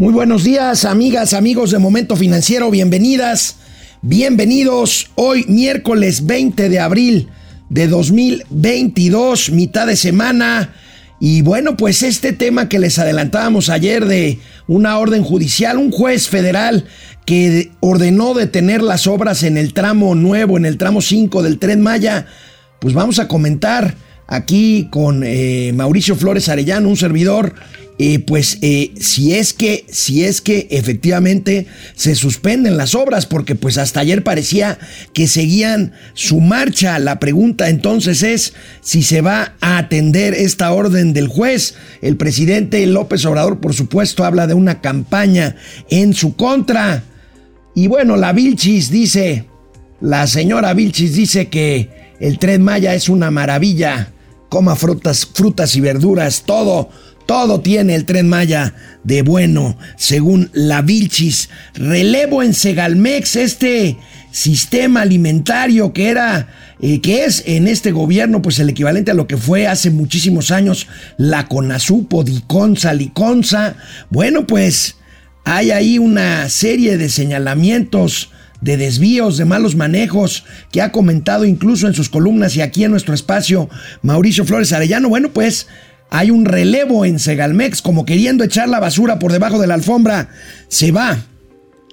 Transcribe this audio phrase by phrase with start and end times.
[0.00, 3.56] Muy buenos días, amigas, amigos de Momento Financiero, bienvenidas,
[4.00, 5.10] bienvenidos.
[5.14, 7.28] Hoy miércoles 20 de abril
[7.68, 10.72] de 2022, mitad de semana.
[11.20, 16.28] Y bueno, pues este tema que les adelantábamos ayer de una orden judicial, un juez
[16.28, 16.86] federal
[17.26, 21.82] que ordenó detener las obras en el tramo nuevo, en el tramo 5 del tren
[21.82, 22.24] Maya,
[22.78, 23.96] pues vamos a comentar
[24.26, 27.52] aquí con eh, Mauricio Flores Arellano, un servidor,
[28.20, 33.76] pues eh, si es que, si es que efectivamente se suspenden las obras, porque pues
[33.76, 34.78] hasta ayer parecía
[35.12, 36.98] que seguían su marcha.
[36.98, 41.74] La pregunta entonces es si se va a atender esta orden del juez.
[42.00, 45.56] El presidente López Obrador, por supuesto, habla de una campaña
[45.90, 47.02] en su contra.
[47.74, 49.44] Y bueno, la Vilchis dice,
[50.00, 54.14] la señora Vilchis dice que el tren Maya es una maravilla.
[54.48, 56.88] Coma frutas, frutas y verduras, todo
[57.30, 61.48] todo tiene el tren Maya de bueno, según la Vilchis.
[61.74, 63.98] Relevo en Segalmex, este
[64.32, 66.48] sistema alimentario que era,
[66.80, 70.50] eh, que es en este gobierno, pues el equivalente a lo que fue hace muchísimos
[70.50, 70.88] años
[71.18, 73.76] la Conasupo, Diconsa, Liconza.
[74.10, 74.96] Bueno, pues
[75.44, 81.86] hay ahí una serie de señalamientos de desvíos, de malos manejos, que ha comentado incluso
[81.86, 83.70] en sus columnas y aquí en nuestro espacio
[84.02, 85.08] Mauricio Flores Arellano.
[85.08, 85.68] Bueno, pues
[86.10, 90.28] hay un relevo en Segalmex, como queriendo echar la basura por debajo de la alfombra.
[90.68, 91.18] Se va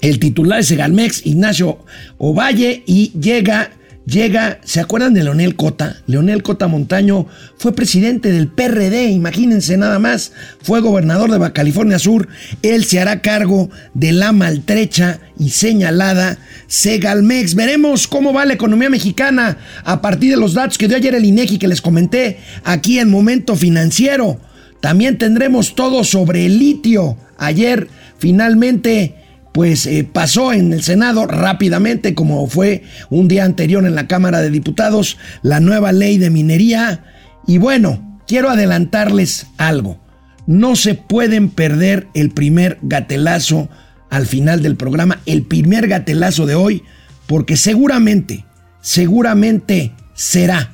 [0.02, 1.80] el titular de Segalmex, Ignacio
[2.18, 3.72] Ovalle, y llega
[4.08, 5.98] llega, ¿se acuerdan de Leonel Cota?
[6.08, 7.28] Leonel Cota Montaño
[7.58, 12.28] fue presidente del PRD, imagínense nada más, fue gobernador de California Sur,
[12.64, 17.54] él se hará cargo de la maltrecha y señalada Segalmex.
[17.54, 21.26] Veremos cómo va la economía mexicana a partir de los datos que dio ayer el
[21.26, 24.40] INEGI que les comenté aquí en Momento Financiero.
[24.80, 27.18] También tendremos todo sobre el litio.
[27.38, 27.88] Ayer
[28.20, 29.16] finalmente
[29.58, 34.40] pues eh, pasó en el Senado rápidamente, como fue un día anterior en la Cámara
[34.40, 37.06] de Diputados, la nueva ley de minería.
[37.48, 40.00] Y bueno, quiero adelantarles algo.
[40.46, 43.68] No se pueden perder el primer gatelazo
[44.12, 46.84] al final del programa, el primer gatelazo de hoy,
[47.26, 48.46] porque seguramente,
[48.82, 50.72] seguramente será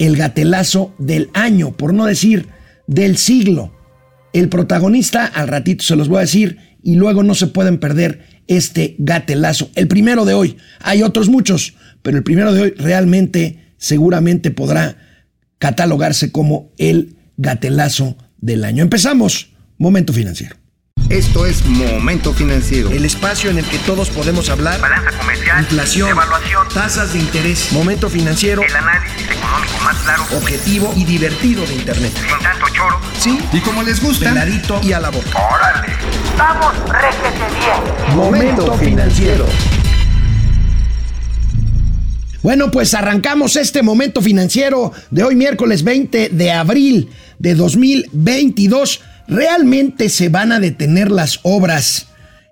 [0.00, 2.48] el gatelazo del año, por no decir
[2.88, 3.72] del siglo.
[4.32, 8.42] El protagonista, al ratito se los voy a decir, y luego no se pueden perder
[8.46, 9.70] este gatelazo.
[9.74, 14.96] El primero de hoy, hay otros muchos, pero el primero de hoy realmente seguramente podrá
[15.58, 18.82] catalogarse como el gatelazo del año.
[18.82, 20.57] Empezamos, momento financiero.
[21.10, 22.90] Esto es Momento Financiero.
[22.90, 24.78] El espacio en el que todos podemos hablar.
[24.78, 25.60] Balanza comercial.
[25.60, 26.10] Inflación.
[26.10, 26.68] Evaluación.
[26.68, 27.72] Tasas de interés.
[27.72, 28.60] Momento financiero.
[28.62, 30.24] El análisis económico más claro.
[30.36, 32.12] Objetivo y divertido de Internet.
[32.14, 33.00] Sin tanto choro.
[33.18, 33.38] Sí.
[33.54, 34.28] Y como les gusta.
[34.28, 35.30] Peladito y a la boca.
[35.30, 35.94] ¡Órale!
[36.36, 38.14] ¡Vamos, réjete bien!
[38.14, 39.46] Momento Financiero.
[42.42, 47.08] Bueno, pues arrancamos este momento financiero de hoy miércoles 20 de abril
[47.38, 49.00] de 2022.
[49.28, 52.06] ¿Realmente se van a detener las obras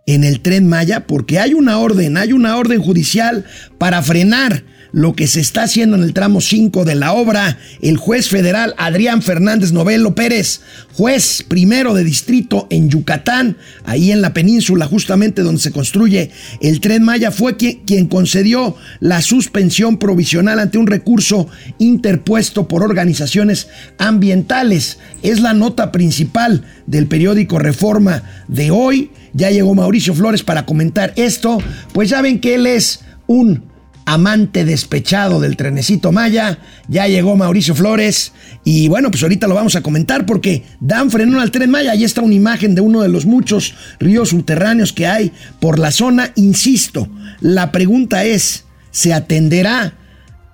[0.04, 1.06] en el tren Maya?
[1.06, 3.46] Porque hay una orden, hay una orden judicial
[3.78, 4.62] para frenar
[4.96, 7.58] lo que se está haciendo en el tramo 5 de la obra.
[7.82, 10.62] El juez federal Adrián Fernández Novelo Pérez,
[10.94, 16.30] juez primero de distrito en Yucatán, ahí en la península, justamente donde se construye
[16.62, 21.46] el tren Maya, fue quien, quien concedió la suspensión provisional ante un recurso
[21.76, 23.68] interpuesto por organizaciones
[23.98, 24.96] ambientales.
[25.22, 29.10] Es la nota principal del periódico Reforma de hoy.
[29.34, 31.58] Ya llegó Mauricio Flores para comentar esto,
[31.92, 33.75] pues ya ven que él es un
[34.06, 36.60] amante despechado del trenecito Maya.
[36.88, 38.32] Ya llegó Mauricio Flores
[38.64, 41.90] y bueno, pues ahorita lo vamos a comentar porque dan frenón al tren Maya.
[41.90, 45.90] Ahí está una imagen de uno de los muchos ríos subterráneos que hay por la
[45.90, 46.32] zona.
[46.36, 47.08] Insisto,
[47.40, 49.94] la pregunta es, ¿se atenderá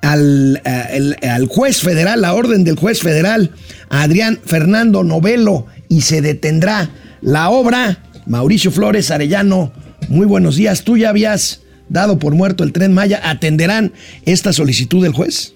[0.00, 3.52] al, al, al juez federal, la orden del juez federal,
[3.90, 6.90] Adrián Fernando Novelo y se detendrá
[7.20, 7.98] la obra?
[8.24, 9.72] Mauricio Flores Arellano,
[10.08, 10.84] muy buenos días.
[10.84, 11.60] Tú ya habías
[11.92, 13.92] dado por muerto el tren Maya, ¿atenderán
[14.24, 15.54] esta solicitud del juez?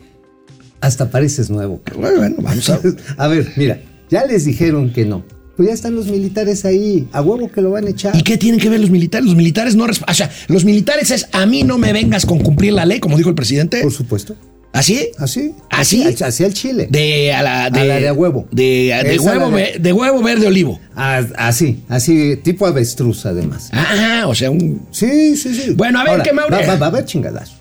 [0.80, 1.80] Hasta pareces nuevo.
[1.96, 2.80] Bueno, bueno, vamos a...
[3.16, 3.80] a ver, mira,
[4.10, 5.24] ya les dijeron que no.
[5.56, 8.14] Pues ya están los militares ahí, a huevo que lo van a echar.
[8.14, 9.24] ¿Y qué tienen que ver los militares?
[9.24, 9.84] Los militares no...
[9.86, 13.16] O sea, los militares es a mí no me vengas con cumplir la ley, como
[13.16, 13.80] dijo el presidente.
[13.80, 14.36] Por supuesto.
[14.72, 15.10] ¿Así?
[15.18, 15.54] Así.
[15.70, 16.02] ¿Así?
[16.22, 16.86] Así al Chile.
[16.90, 18.46] De a la de, A la de a huevo.
[18.50, 18.62] De,
[19.04, 20.78] de Esa huevo, de- de huevo verde olivo.
[20.94, 23.70] Ah, Así, así, tipo avestruz además.
[23.72, 25.72] Ajá, o sea, un Sí, sí, sí.
[25.74, 26.56] Bueno, a ver, ¿qué, Maure?
[26.58, 27.54] va, va- va a haber chingadazo.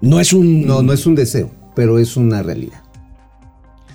[0.00, 2.80] no es un No, no es un deseo, pero es una realidad.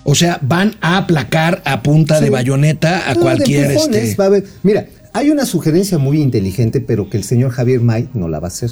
[0.03, 4.15] O sea, van a aplacar a punta de bayoneta a No, de cualquier este.
[4.15, 8.07] va a haber- Mira, hay una sugerencia muy inteligente, pero que el señor Javier May
[8.13, 8.71] no la va a hacer.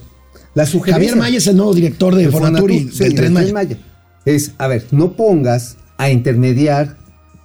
[0.56, 3.78] La sugerencia Javier Maya es el nuevo director de Fonatur, sí, del Tren Maya.
[4.24, 6.98] Es, a ver, no pongas a intermediar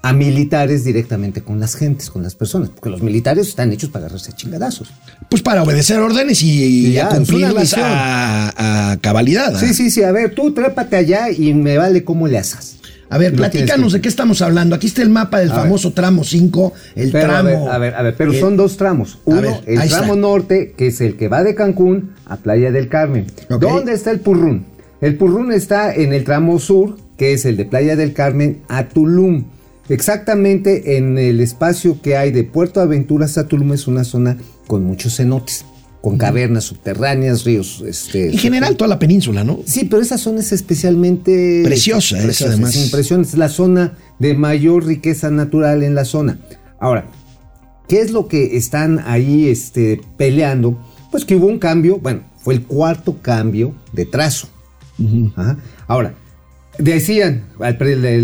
[0.02, 4.06] a militares directamente con las gentes, con las personas, porque los militares están hechos para
[4.06, 4.88] agarrarse a chingadazos.
[5.28, 9.54] Pues para obedecer órdenes y, Y ya, cumplirlas a cabalidad.
[9.54, 9.60] ¿ah?
[9.60, 12.76] Sí, sí, sí, a ver, tú trépate allá y me vale cómo le haces.
[13.10, 14.74] A ver, No platícanos que- de qué estamos hablando.
[14.76, 15.62] Aquí está el mapa del A ver.
[15.64, 17.38] famoso tramo 5, el Pero, tramo.
[17.38, 19.18] a ver, a ver, a ver, pero eh, son dos tramos.
[19.24, 20.16] Uno, ver, el tramo está.
[20.16, 23.26] norte, que es el que va de Cancún a Playa del Carmen.
[23.48, 24.64] ¿Dónde está el Purrún?
[25.00, 28.88] El Purrún está en el tramo sur, que es el de Playa del Carmen a
[28.88, 29.44] Tulum.
[29.88, 34.36] Exactamente en el espacio que hay de Puerto Aventuras a Tulum es una zona
[34.68, 35.64] con muchos cenotes,
[36.00, 37.82] con cavernas subterráneas, ríos.
[37.86, 39.60] Este, En general, toda la península, ¿no?
[39.66, 42.74] Sí, pero esa zona es especialmente Preciosa, es además.
[42.74, 46.40] Es impresionante, es la zona de mayor riqueza natural en la zona.
[46.78, 47.06] Ahora,
[47.88, 50.82] ¿qué es lo que están ahí este, peleando?
[51.10, 54.48] Pues que hubo un cambio, bueno, fue el cuarto cambio de trazo.
[55.36, 55.58] Ajá.
[55.86, 56.14] Ahora,
[56.78, 57.44] decían,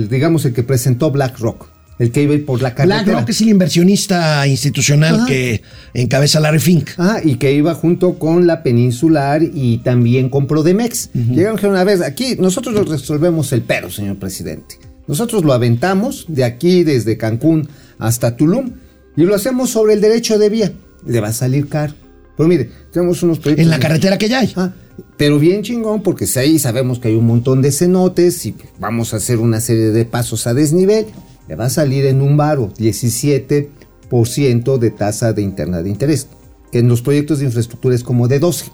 [0.09, 3.03] digamos el que presentó BlackRock, el que iba a ir por la carretera.
[3.03, 5.27] BlackRock es el inversionista institucional Ajá.
[5.27, 5.63] que
[5.95, 6.91] encabeza Larry Fink.
[6.97, 11.11] Ajá, y que iba junto con la Peninsular y también con Prodemex.
[11.13, 14.79] Llegaron y dijeron, a ver, aquí nosotros resolvemos el pero, señor presidente.
[15.07, 17.69] Nosotros lo aventamos de aquí, desde Cancún
[17.99, 18.73] hasta Tulum,
[19.17, 20.73] y lo hacemos sobre el derecho de vía.
[21.07, 21.95] Le va a salir caro.
[22.37, 23.65] Pero mire, tenemos unos proyectos...
[23.65, 24.53] En la carretera que ya hay.
[24.57, 24.73] Ah,
[25.17, 29.15] pero bien chingón, porque si ahí sabemos que hay un montón de cenotes y vamos
[29.15, 31.07] a hacer una serie de pasos a desnivel.
[31.49, 36.29] Le va a salir en un varo 17% de tasa de interna de interés,
[36.73, 38.67] que en los proyectos de infraestructura es como de 12.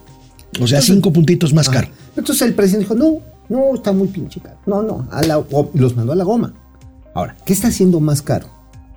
[0.61, 1.89] O sea, cinco puntitos más caro.
[2.17, 4.59] Entonces el presidente dijo, no, no, está muy pinche caro.
[4.67, 5.43] No, no, a la,
[5.75, 6.55] los mandó a la goma.
[7.15, 8.49] Ahora, ¿qué está haciendo más caro?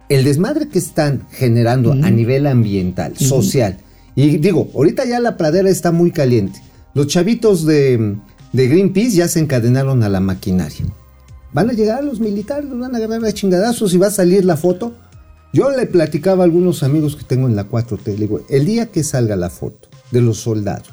[0.09, 3.77] El desmadre que están generando a nivel ambiental, social.
[4.15, 6.61] Y digo, ahorita ya la pradera está muy caliente.
[6.93, 8.15] Los chavitos de,
[8.53, 10.85] de Greenpeace ya se encadenaron a la maquinaria.
[11.55, 14.57] Van a llegar los militares, van a agarrar a chingadazos y va a salir la
[14.57, 14.93] foto.
[15.53, 18.87] Yo le platicaba a algunos amigos que tengo en la 4T, le digo, el día
[18.87, 20.89] que salga la foto de los soldados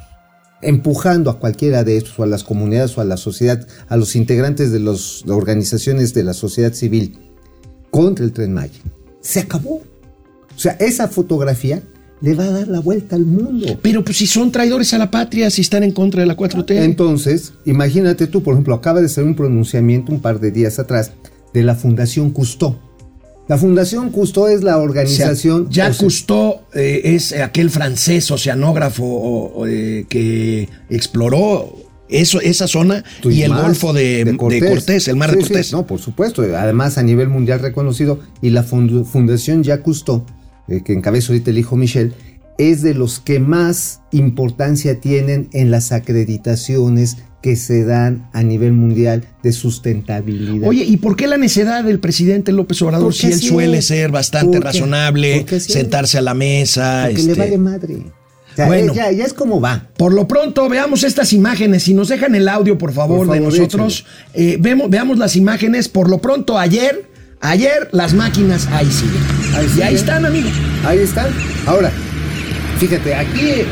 [0.60, 4.14] empujando a cualquiera de estos, o a las comunidades, o a la sociedad, a los
[4.14, 7.18] integrantes de las organizaciones de la sociedad civil
[7.90, 8.80] contra el tren Maya.
[9.20, 9.82] Se acabó.
[10.54, 11.82] O sea, esa fotografía
[12.22, 13.78] le va a dar la vuelta al mundo.
[13.82, 16.70] Pero pues si son traidores a la patria, si están en contra de la 4T.
[16.82, 21.12] Entonces, imagínate tú, por ejemplo, acaba de ser un pronunciamiento un par de días atrás
[21.52, 22.78] de la Fundación Custó.
[23.48, 25.68] La Fundación Custó es la O sea, organización...
[25.68, 31.76] Jacques o sea, Cousteau eh, es aquel francés oceanógrafo eh, que exploró
[32.08, 35.08] eso, esa zona y el Golfo de, de Cortés.
[35.08, 35.72] el mar de sí, Cortés.
[35.72, 36.42] no, por supuesto.
[36.42, 38.20] Además, a nivel mundial reconocido.
[38.40, 40.24] Y la Fundación Jacques Cousteau,
[40.72, 42.14] eh, que encabeza ahorita el hijo Michel,
[42.58, 48.72] es de los que más importancia tienen en las acreditaciones que se dan a nivel
[48.72, 50.68] mundial de sustentabilidad.
[50.68, 54.58] Oye, ¿y por qué la necedad del presidente López Obrador si él suele ser bastante
[54.58, 57.04] Porque- razonable, porque sentarse a la mesa?
[57.06, 57.96] Porque este, le vale madre.
[57.96, 58.92] O sea, Bueno.
[58.94, 59.88] ya, ya es como va.
[59.96, 61.84] Por lo pronto, veamos estas imágenes.
[61.84, 64.04] Si nos dejan el audio, por favor, Por de nosotros.
[64.34, 65.88] eh, vemos, veamos las imágenes.
[65.88, 67.06] Por lo pronto, ayer,
[67.42, 69.22] ayer las máquinas ahí siguen.
[69.54, 70.48] Ahí y ahí están, amigo.
[70.86, 71.28] Ahí están.
[71.66, 71.92] Ahora,
[72.78, 73.64] fíjate, aquí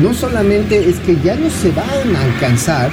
[0.00, 2.90] no solamente es que ya no se van a alcanzar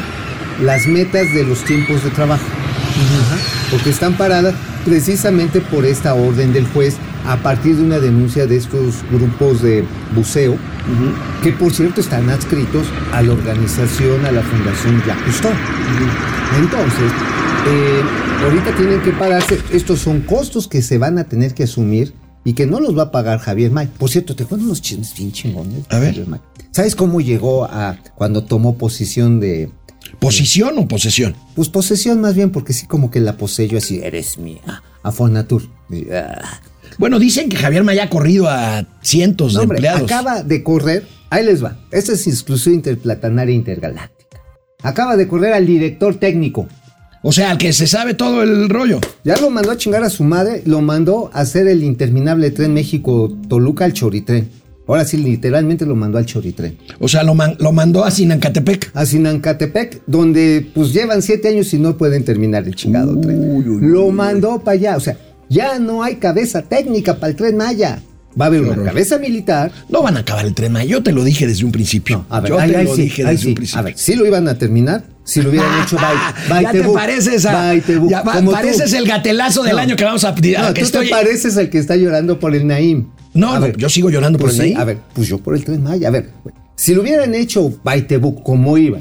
[0.62, 2.46] las metas de los tiempos de trabajo,
[3.72, 4.54] porque están paradas
[4.86, 9.84] precisamente por esta orden del juez a partir de una denuncia de estos grupos de
[10.14, 10.58] buceo,
[11.42, 15.54] que por cierto están adscritos a la organización, a la Fundación Jacques Cousteau.
[16.60, 17.12] Entonces,
[17.66, 18.02] eh,
[18.44, 19.60] ahorita tienen que pararse.
[19.72, 23.04] Estos son costos que se van a tener que asumir y que no los va
[23.04, 23.88] a pagar Javier May.
[23.88, 25.86] Por cierto, te cuento unos chismes bien chingones.
[25.90, 26.28] A ver.
[26.28, 26.42] May.
[26.72, 29.72] ¿Sabes cómo llegó a cuando tomó posición de.
[30.20, 31.36] ¿Posición o posesión?
[31.56, 35.64] Pues posesión más bien, porque sí, como que la poseyó así, eres mía, a Fonatur.
[35.90, 36.62] Y, ah.
[36.98, 40.04] Bueno, dicen que Javier Maya ha corrido a cientos No, de hombre, empleados.
[40.04, 44.40] acaba de correr, ahí les va, esta es exclusiva interplatanaria intergaláctica.
[44.84, 46.68] Acaba de correr al director técnico.
[47.26, 49.00] O sea, al que se sabe todo el rollo.
[49.24, 52.74] Ya lo mandó a chingar a su madre, lo mandó a hacer el interminable tren
[52.74, 54.50] México-Toluca al Choritren.
[54.86, 56.78] Ahora sí, literalmente lo mandó al Choritren.
[57.00, 58.92] O sea, lo, man- lo mandó a Sinancatepec.
[58.94, 63.64] A Sinancatepec, donde pues llevan siete años y no pueden terminar el chingado tren.
[63.94, 65.18] Lo mandó para allá, o sea,
[65.50, 68.02] ya no hay cabeza técnica para el tren Maya.
[68.40, 68.86] Va a haber una horror.
[68.86, 69.72] cabeza militar.
[69.90, 70.86] No van a acabar el tren Maya.
[70.90, 72.26] Yo te lo dije desde un principio.
[72.30, 73.48] A ver, Yo ahí- te ahí lo sí, dije desde sí.
[73.50, 73.80] un principio.
[73.80, 76.16] A ver, sí lo iban a terminar, Si lo hubieran hecho by,
[76.50, 77.54] by ya te book, pareces a.
[77.54, 78.52] by the book, ya como tú.
[78.52, 79.82] pareces el gatelazo del No.
[79.82, 80.30] año que vamos a.
[80.30, 80.40] a No,
[80.74, 83.08] que tú estoy- te pareces al que está llorando por el Naim.
[83.34, 84.82] No, no, yo sigo llorando por pues el sí, Naim.
[84.82, 86.08] A ver, pues yo por el Tren Maya.
[86.10, 86.30] A ver,
[86.76, 89.00] si lo hubieran hecho by the book como iba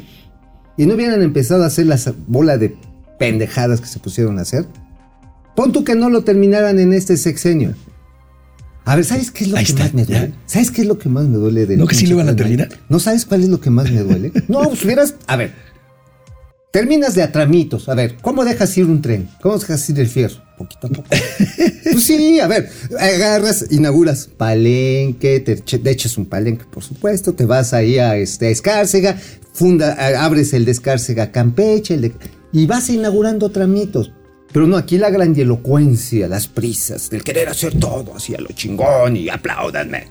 [0.76, 2.76] y no hubieran empezado a hacer las bola de
[3.18, 4.66] pendejadas que se pusieron a hacer,
[5.56, 7.74] pon tú que no lo terminaran en este sexenio.
[8.84, 10.18] A ver, ¿sabes qué es lo Ahí que está, más me ya.
[10.20, 10.34] duele?
[10.46, 12.34] ¿Sabes qué es lo que más me duele del ¿No que sí lo iban a
[12.36, 12.68] terminar?
[12.88, 14.32] ¿No sabes cuál es lo que más me duele?
[14.48, 15.14] No, pues hubieras.
[15.26, 15.52] A ver.
[16.72, 17.90] Terminas de a tramitos.
[17.90, 19.28] A ver, ¿cómo dejas ir un tren?
[19.42, 20.42] ¿Cómo dejas ir el fierro?
[20.56, 21.08] Poquito a poco.
[21.84, 27.44] pues sí, a ver, agarras, inauguras palenque, te, te echas un palenque, por supuesto, te
[27.44, 29.20] vas ahí a, este, a Escárcega,
[29.52, 29.92] funda,
[30.24, 32.14] abres el de Escárcega Campeche, el de-
[32.52, 34.10] y vas inaugurando tramitos.
[34.50, 39.16] Pero no, aquí la grandilocuencia, las prisas, del querer hacer todo así a lo chingón
[39.16, 40.04] y apláudanme.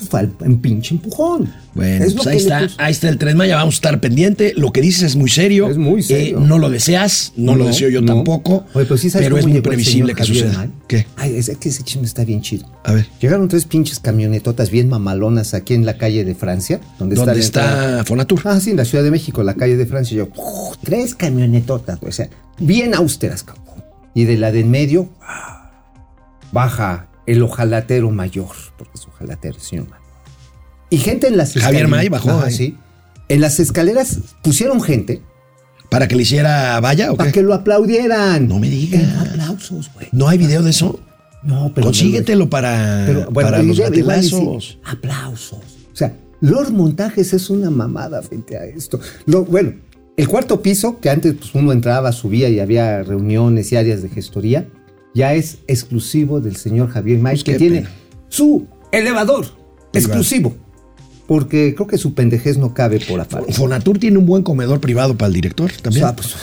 [0.00, 1.52] Pues fue al- en pinche empujón.
[1.74, 2.74] Bueno, Es pues ahí está, puso.
[2.78, 4.54] ahí está el Tren Maya, vamos a estar pendiente.
[4.56, 5.68] Lo que dices es muy serio.
[5.68, 6.38] Es muy serio.
[6.38, 8.14] Eh, no lo deseas, no, lo deseo yo no.
[8.14, 8.64] tampoco.
[8.74, 10.68] Oye, pero sí sabes pero es muy previsible que Javier suceda.
[10.88, 11.06] ¿Qué?
[11.16, 12.66] Ay, es que ese chisme está bien chido.
[12.84, 13.06] A ver.
[13.20, 16.80] Llegaron tres pinches camionetotas bien mamalonas aquí en la calle de Francia.
[16.98, 18.04] Donde, ¿Dónde está entrada.
[18.04, 18.40] Fonatur?
[18.44, 20.14] Ah, sí, en la Ciudad de México, la calle de Francia.
[20.14, 20.76] Y yo, ¡uf!
[20.82, 22.28] tres camionetotas, o sea,
[22.58, 23.42] bien austeras.
[23.44, 23.64] cabrón.
[24.14, 25.08] Y de la de en medio,
[26.52, 30.00] baja el ojalatero mayor, porque es ojalatero, señor May.
[30.90, 32.76] Y gente en las Javier May bajó Ajá, sí.
[33.28, 35.22] En las escaleras pusieron gente
[35.90, 37.40] ¿Para que le hiciera valla o para qué?
[37.40, 38.46] que lo aplaudieran.
[38.46, 39.02] No me digas.
[39.02, 40.06] En aplausos, güey.
[40.12, 41.00] ¿No hay video de eso?
[41.42, 41.86] No, pero.
[41.86, 44.78] Consíguetelo para, Pero, bueno, para los gatelazos.
[44.84, 45.58] Aplausos.
[45.92, 49.00] O sea, los montajes es una mamada frente a esto.
[49.26, 49.74] Lo, bueno,
[50.16, 54.10] el cuarto piso, que antes pues, uno entraba, subía y había reuniones y áreas de
[54.10, 54.68] gestoría,
[55.14, 57.90] ya es exclusivo del señor Javier May, Pues que tiene pena.
[58.28, 59.46] su elevador
[59.92, 60.54] exclusivo.
[61.26, 63.44] Porque creo que su pendejez no cabe por afán.
[63.50, 66.04] Fonatur tiene un buen comedor privado para el director O también.
[66.06, 66.34] sea, pues,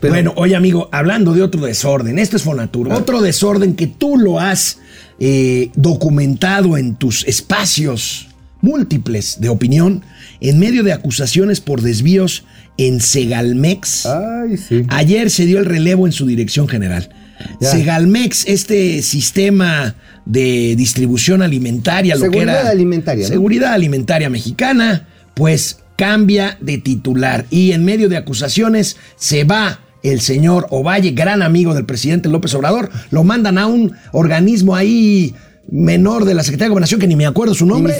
[0.00, 4.16] pero- bueno, oye amigo, hablando de otro desorden, este es Fonatur, otro desorden que tú
[4.16, 4.78] lo has
[5.18, 8.28] eh, documentado en tus espacios
[8.60, 10.02] múltiples de opinión
[10.40, 12.44] en medio de acusaciones por desvíos
[12.76, 14.06] en Segalmex.
[14.06, 14.84] Ay, sí.
[14.88, 17.08] Ayer se dio el relevo en su dirección general.
[17.60, 17.70] Ya.
[17.70, 23.28] Segalmex, este sistema de distribución alimentaria, lo que Seguridad era alimentaria, ¿no?
[23.28, 30.20] seguridad alimentaria mexicana, pues cambia de titular y en medio de acusaciones se va el
[30.20, 35.34] señor Ovalle, gran amigo del presidente López Obrador, lo mandan a un organismo ahí
[35.68, 37.94] menor de la Secretaría de Gobernación que ni me acuerdo su nombre.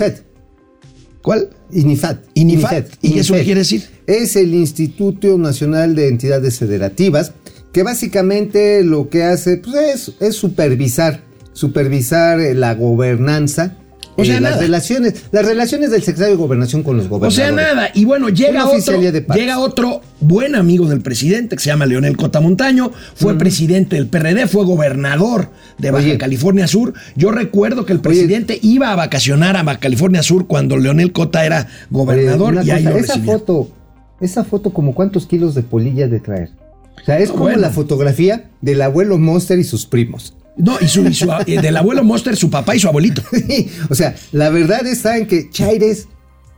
[1.27, 1.49] ¿Cuál?
[1.73, 2.21] INIFAT.
[2.35, 2.87] INIFAT.
[3.03, 3.83] ¿Y eso qué quiere decir?
[4.07, 7.33] Es el Instituto Nacional de Entidades Federativas,
[7.73, 13.77] que básicamente lo que hace pues, es, es supervisar, supervisar eh, la gobernanza.
[14.19, 17.35] O sea, eh, las relaciones, las relaciones del secretario de gobernación con los O gobernadores.
[17.37, 17.91] sea, nada.
[17.95, 22.93] Y bueno, llega otro, llega otro buen amigo del presidente que se llama Leonel Cotamontaño.
[23.15, 26.19] Fue presidente del PRD, fue gobernador de Baja Oye.
[26.19, 26.95] California Sur.
[27.15, 31.45] Yo recuerdo que el presidente iba a vacacionar a Baja California Sur cuando Leonel Cota
[31.45, 33.69] era Oye, gobernador una y ahí cosa, lo esa foto,
[34.21, 36.51] esa foto como cuántos kilos de polilla de traer.
[37.03, 37.61] O sea, es No, como bueno.
[37.61, 40.35] la fotografía del abuelo Monster y sus primos.
[40.57, 43.23] No, y, su, y su- eh, del abuelo Monster, su papá y su abuelito.
[43.91, 46.09] o sea, la verdad está en que Chaires,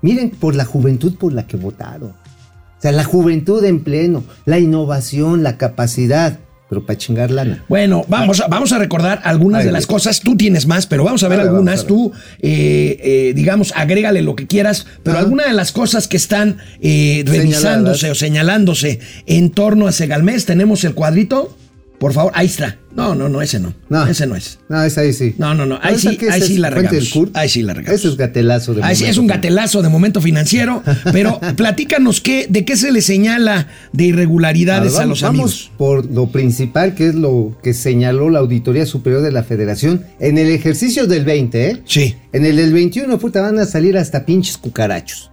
[0.03, 2.11] miren por la juventud por la que votaron.
[2.11, 6.39] O sea, la juventud en pleno, la innovación, la capacidad,
[6.69, 7.65] pero para chingar lana.
[7.69, 10.21] Bueno, vamos a, vamos a recordar algunas Ay, de las cosas.
[10.21, 11.65] Tú tienes más, pero vamos a ver algunas.
[11.65, 11.87] vamos a ver.
[11.89, 15.25] Tú, eh, eh, digamos, agrégale lo que quieras, pero Ajá.
[15.25, 18.05] algunas de las cosas que están eh, revisándose Señaladas.
[18.05, 21.57] o señalándose en torno a Segalmés, tenemos el cuadrito.
[21.99, 22.79] Por favor, ahí está.
[22.95, 23.75] No, no, no, ese no.
[23.89, 24.07] No.
[24.07, 24.59] Ese no es.
[24.69, 25.35] No, es ahí sí.
[25.37, 25.79] No, no, no.
[25.83, 27.19] Ahí ¿Esa sí, ahí sí ¿Es la regamos.
[27.35, 27.99] Ahí sí la regamos.
[27.99, 32.21] Ese es gatelazo de Ahí sí, momento es un gatelazo de momento financiero, pero platícanos
[32.21, 35.73] qué, de qué se le señala de irregularidades a los vamos amigos.
[35.77, 40.39] por lo principal, que es lo que señaló la Auditoría Superior de la Federación en
[40.39, 41.83] el ejercicio del 20, ¿eh?
[41.85, 42.17] Sí.
[42.33, 45.31] En el del 21, puta, van a salir hasta pinches cucarachos.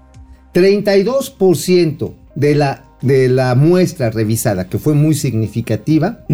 [0.54, 6.26] 32% de la, de la muestra revisada, que fue muy significativa,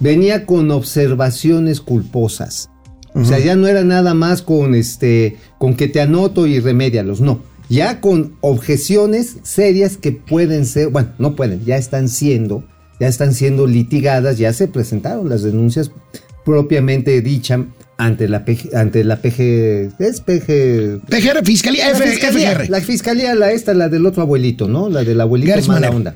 [0.00, 2.70] venía con observaciones culposas.
[3.14, 7.20] O sea, ya no era nada más con este, con que te anoto y remédialos,
[7.20, 7.40] no.
[7.68, 12.64] Ya con objeciones serias que pueden ser, bueno, no pueden, ya están siendo,
[13.00, 15.90] ya están siendo litigadas, ya se presentaron las denuncias
[16.44, 17.60] propiamente dichas
[17.98, 22.70] ante la PG, ante la PG, es PG, PGR, Fiscalía, la F- fiscalía, FGR.
[22.70, 24.88] la fiscalía, la esta, la del otro abuelito, ¿no?
[24.88, 25.82] La del abuelito Gersmaner.
[25.90, 26.14] mala onda.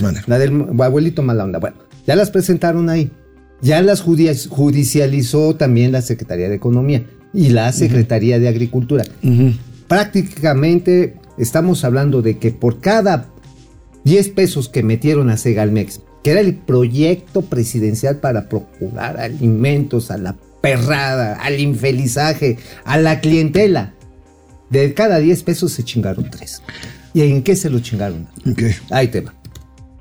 [0.00, 1.58] Bueno, la del abuelito mala onda.
[1.58, 1.76] Bueno,
[2.06, 3.10] ya las presentaron ahí.
[3.62, 9.04] Ya las judi- judicializó también la Secretaría de Economía y la Secretaría de Agricultura.
[9.88, 13.28] Prácticamente estamos hablando de que por cada
[14.04, 20.18] 10 pesos que metieron a Segalmex, que era el proyecto presidencial para procurar alimentos a
[20.18, 23.92] la perrada, al infelizaje, a la clientela.
[24.70, 26.62] De cada 10 pesos se chingaron 3.
[27.12, 28.26] ¿Y en qué se lo chingaron?
[28.50, 28.62] Ok.
[28.90, 29.34] Ahí te va.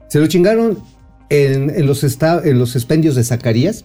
[0.07, 0.79] Se lo chingaron
[1.29, 3.83] en, en los, esta- en los expendios de Zacarías.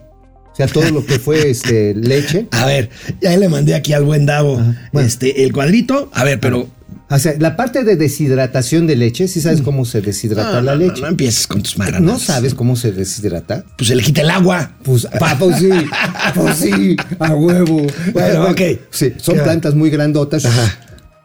[0.53, 2.47] O sea, todo lo que fue este, leche.
[2.53, 2.89] A ver,
[3.21, 5.07] ya le mandé aquí al buen Davo Ajá, bueno.
[5.09, 6.09] este, el cuadrito.
[6.15, 6.69] A ver, pero.
[7.09, 10.75] O sea, la parte de deshidratación de leche, ¿sí sabes cómo se deshidrata No, la
[10.75, 11.03] no, no, leche?
[11.03, 12.01] no empieces con tus marranas.
[12.03, 13.65] ¿No sabes cómo se deshidrata?
[13.79, 14.73] Pues se le quita el agua.
[14.83, 15.69] Pues, pa, pues sí,
[16.35, 17.87] pues sí, a huevo.
[18.13, 18.61] Bueno, ok.
[18.91, 20.79] Sí, son plantas muy grandotas Ajá.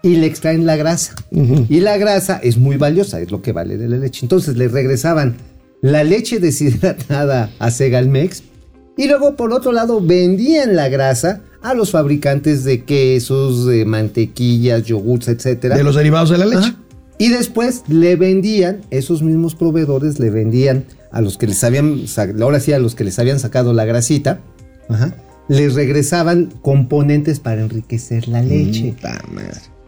[0.03, 1.15] y le extraen la grasa.
[1.31, 4.19] Y la grasa es muy valiosa, es lo que vale de la leche.
[4.23, 5.37] Entonces le regresaban
[5.81, 8.43] la leche deshidratada a Segalmex
[8.97, 14.83] y luego por otro lado vendían la grasa a los fabricantes de quesos, de mantequillas,
[14.83, 15.77] yogurts, etcétera.
[15.77, 16.69] De los derivados de la leche.
[16.69, 16.77] Ajá.
[17.17, 22.01] Y después le vendían, esos mismos proveedores le vendían a los que les habían,
[22.41, 24.39] ahora sí, a los que les habían sacado la grasita,
[24.89, 25.13] ajá,
[25.47, 28.95] les regresaban componentes para enriquecer la leche.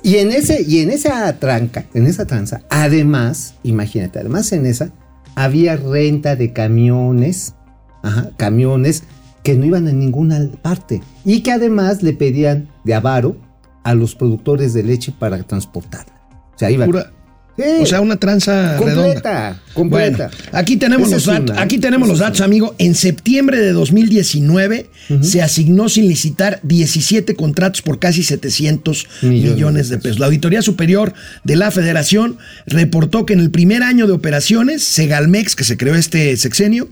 [0.04, 4.92] Y en ese, y en esa tranca, en esa tranza, además, imagínate, además en esa,
[5.34, 7.56] había renta de camiones,
[8.04, 9.04] ajá, camiones
[9.44, 11.02] que no iban a ninguna parte.
[11.26, 13.36] Y que además le pedían de avaro
[13.84, 16.14] a los productores de leche para transportarla.
[16.56, 16.70] O sea.
[16.86, 17.12] Pura-
[17.56, 19.04] Sí, O sea, una tranza redonda.
[19.04, 20.32] completa, completa.
[20.32, 22.74] Bueno, aquí tenemos Esa los datos, aquí tenemos los datos, amigo.
[22.80, 24.90] En septiembre de 2019
[25.22, 30.18] se asignó sin licitar 17 contratos por casi 700 millones, Millones de de pesos.
[30.18, 35.56] La Auditoría Superior de la Federación reportó que en el primer año de operaciones, Segalmex,
[35.56, 36.90] que se creó este sexenio,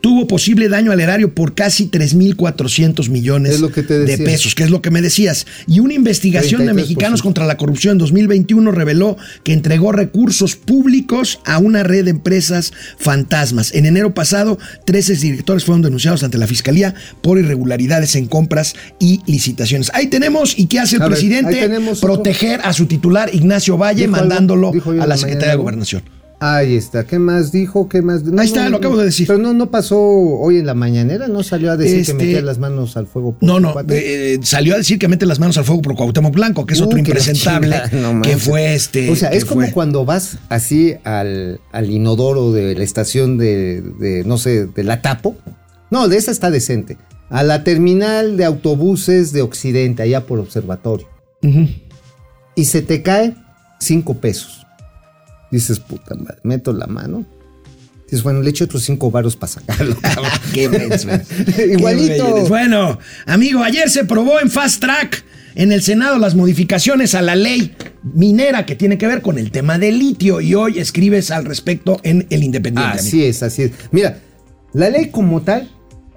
[0.00, 4.90] tuvo posible daño al erario por casi 3.400 millones de pesos, que es lo que
[4.90, 5.46] me decías.
[5.66, 6.74] Y una investigación de 33%.
[6.74, 12.10] mexicanos contra la corrupción en 2021 reveló que entregó recursos públicos a una red de
[12.10, 13.74] empresas fantasmas.
[13.74, 19.20] En enero pasado, 13 directores fueron denunciados ante la Fiscalía por irregularidades en compras y
[19.26, 19.90] licitaciones.
[19.94, 21.68] Ahí tenemos, ¿y qué hace el A presidente?
[22.00, 25.56] Proteger a su titular, Ignacio Valle, algo, mandándolo a la Secretaría de.
[25.58, 26.17] Gobernación.
[26.40, 27.04] Ahí está.
[27.04, 27.88] ¿Qué más dijo?
[27.88, 28.22] ¿Qué más?
[28.22, 29.26] No, Ahí está, no, lo acabo de decir.
[29.26, 32.42] Pero no, no pasó hoy en la mañanera, no salió a decir Este- que metía
[32.42, 33.32] las manos al fuego.
[33.32, 34.34] por No, no, cuate?
[34.34, 36.80] eh, salió a decir que mete las manos al fuego por Cuauhtémoc Blanco, que es
[36.80, 39.10] otro Uh, que la impresentable, no que fue este.
[39.10, 43.80] O sea, es como fue- cuando vas así al, al inodoro de la estación de,
[43.98, 45.36] de, no sé, de la Tapo.
[45.90, 46.98] No, de esa está decente.
[47.30, 51.08] A la terminal de autobuses de Occidente, allá por observatorio.
[52.54, 53.34] Y se te cae
[53.80, 54.66] cinco pesos.
[55.50, 57.24] Dices, puta madre, meto la mano.
[58.04, 59.96] Dices, bueno, le echo otros cinco varos para sacarlo.
[60.52, 60.64] Qué.
[61.72, 62.34] Igualito.
[62.34, 62.42] Qué.
[62.48, 67.34] Bueno, amigo, ayer se probó en Fast Track en el Senado las modificaciones a la
[67.34, 71.44] ley minera que tiene que ver con el tema del litio y hoy escribes al
[71.44, 72.92] respecto en El Independiente.
[72.92, 73.06] amigo.
[73.06, 73.72] Así es, así es.
[73.90, 74.20] Mira,
[74.72, 75.68] la ley como tal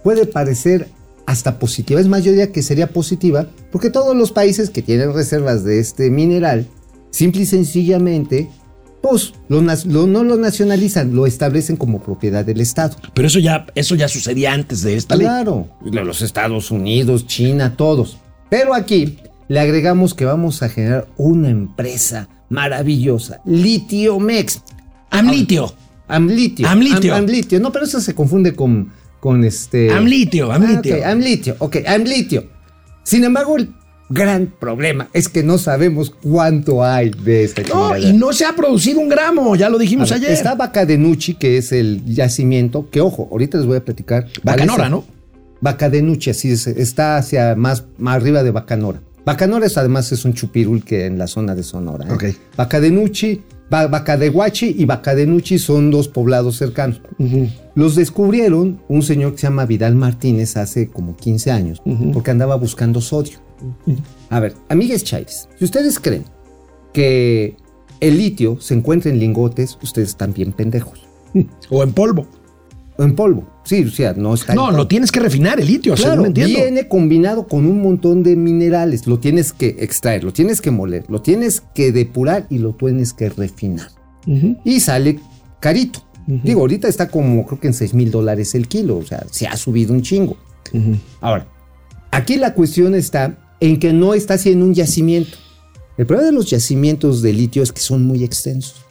[0.03, 0.87] puede parecer
[1.25, 1.99] hasta positiva.
[1.99, 5.79] Es más, yo diría que sería positiva porque todos los países que tienen reservas de
[5.79, 6.67] este mineral,
[7.09, 8.49] simple y sencillamente,
[9.01, 12.95] pues lo nas- lo- no lo nacionalizan, lo establecen como propiedad del Estado.
[13.13, 15.25] Pero eso ya, eso ya sucedía antes de esta ley.
[15.25, 18.17] Claro, lo- los Estados Unidos, China, todos.
[18.49, 24.61] Pero aquí le agregamos que vamos a generar una empresa maravillosa, Litiomex.
[25.09, 25.73] Amlitio.
[26.07, 26.67] Amlitio.
[26.67, 27.13] Amlitio.
[27.15, 27.59] Am- amlitio.
[27.59, 29.91] No, pero eso se confunde con, con este.
[29.91, 30.95] Amlitio, amlitio.
[30.95, 31.55] Ah, ok, amlitio.
[31.59, 32.49] Ok, amlitio.
[33.03, 33.69] Sin embargo, el
[34.13, 38.55] gran problema es que no sabemos cuánto hay de esta No, y no se ha
[38.55, 40.31] producido un gramo, ya lo dijimos ver, ayer.
[40.31, 44.27] Está Bacadenucci, que es el yacimiento, que ojo, ahorita les voy a platicar.
[44.43, 45.05] Bacanora, ¿no?
[45.61, 48.99] Bacadenucci, así es, está hacia más, más arriba de Bacanora.
[49.25, 52.07] Bacanora es, además es un chupirul que en la zona de Sonora.
[52.07, 52.11] ¿eh?
[52.13, 52.23] Ok.
[52.57, 53.41] Bacadenucci, Ba-
[53.71, 57.01] Bacadehuachi y Bacadenucci son dos poblados cercanos.
[57.73, 61.81] Los descubrieron un señor que se llama Vidal Martínez hace como 15 años,
[62.11, 63.39] porque andaba buscando sodio.
[64.29, 66.25] A ver, amigues Chaires, si ustedes creen
[66.93, 67.55] que
[68.01, 71.07] el litio se encuentra en lingotes, ustedes están bien pendejos.
[71.69, 72.27] O en polvo.
[72.97, 73.47] En polvo.
[73.63, 74.77] Sí, o sea, no está en No, polvo.
[74.77, 76.59] lo tienes que refinar el litio, Claro, según entiendo.
[76.59, 79.07] viene combinado con un montón de minerales.
[79.07, 83.13] Lo tienes que extraer, lo tienes que moler, lo tienes que depurar y lo tienes
[83.13, 83.87] que refinar.
[84.63, 85.19] Y sale
[85.59, 86.03] carito.
[86.27, 88.97] Digo, ahorita está como creo que en 6 mil dólares el kilo.
[88.97, 90.37] O sea, se ha subido un chingo.
[91.21, 91.47] Ahora,
[92.11, 95.37] aquí la cuestión está en que no está haciendo un yacimiento.
[95.97, 98.85] El problema de los yacimientos de litio es que son muy extensos.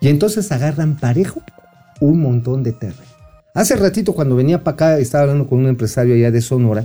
[0.00, 1.40] Y entonces agarran parejo
[2.00, 3.15] un montón de terreno.
[3.56, 6.84] Hace ratito cuando venía para acá estaba hablando con un empresario allá de Sonora.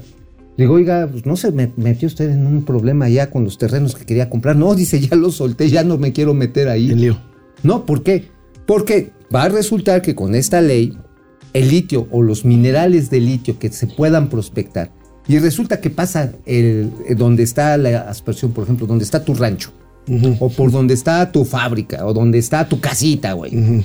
[0.55, 3.57] Le digo, oiga, pues no se me- metió usted en un problema allá con los
[3.57, 4.55] terrenos que quería comprar.
[4.55, 6.91] No, dice, ya los solté, ya no me quiero meter ahí.
[6.91, 7.17] El lío.
[7.63, 8.29] No, ¿por qué?
[8.65, 10.97] Porque va a resultar que con esta ley,
[11.53, 14.91] el litio o los minerales de litio que se puedan prospectar,
[15.27, 19.33] y resulta que pasa el, eh, donde está la aspersión, por ejemplo, donde está tu
[19.33, 19.71] rancho,
[20.39, 23.83] o por donde está tu fábrica, o donde está tu casita, güey.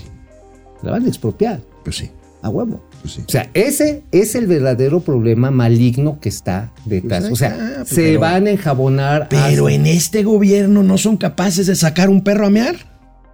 [0.83, 2.11] La van a expropiar, Pues sí.
[2.43, 2.81] A huevo.
[3.03, 3.23] Pues sí.
[3.27, 7.23] O sea, ese es el verdadero problema maligno que está detrás.
[7.23, 9.29] Pues o sea, pues, se pero- van a enjabonar.
[9.29, 12.77] Pero en este gobierno no son capaces de sacar un perro a mear.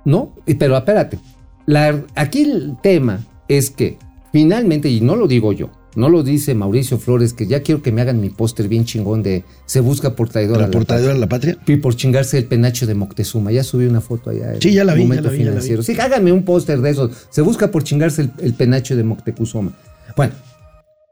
[0.05, 1.19] No, y- pero espérate.
[1.67, 3.99] La- aquí el tema es que
[4.33, 7.93] finalmente, y no lo digo yo, no lo dice Mauricio Flores, que ya quiero que
[7.93, 11.13] me hagan mi póster bien chingón de se busca por traidor a La la portadora
[11.15, 11.55] de la patria.
[11.57, 13.53] patria", y por chingarse el penacho de Moctezuma.
[13.53, 14.55] Ya subí una foto allá.
[14.61, 15.61] Sí, ya la vi, Momento ya la vi, ya la vi.
[15.61, 15.83] financiero.
[15.83, 17.11] Sí, háganme un póster de esos.
[17.31, 19.73] Se busca por chingarse el, el penacho de Moctezuma.
[20.17, 20.33] Bueno,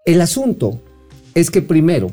[0.05, 0.81] el asunto
[1.35, 2.11] es que primero,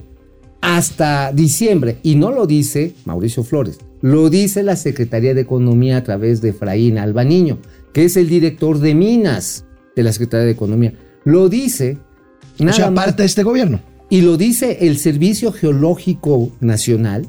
[0.61, 6.03] hasta diciembre, y no lo dice Mauricio Flores, lo dice la Secretaría de Economía a
[6.03, 7.59] través de Efraín Albaniño,
[7.93, 10.93] que es el director de Minas de la Secretaría de Economía.
[11.23, 11.97] Lo dice
[12.59, 13.79] o nada sea, más, parte de este gobierno.
[14.09, 17.27] y lo dice el Servicio Geológico Nacional.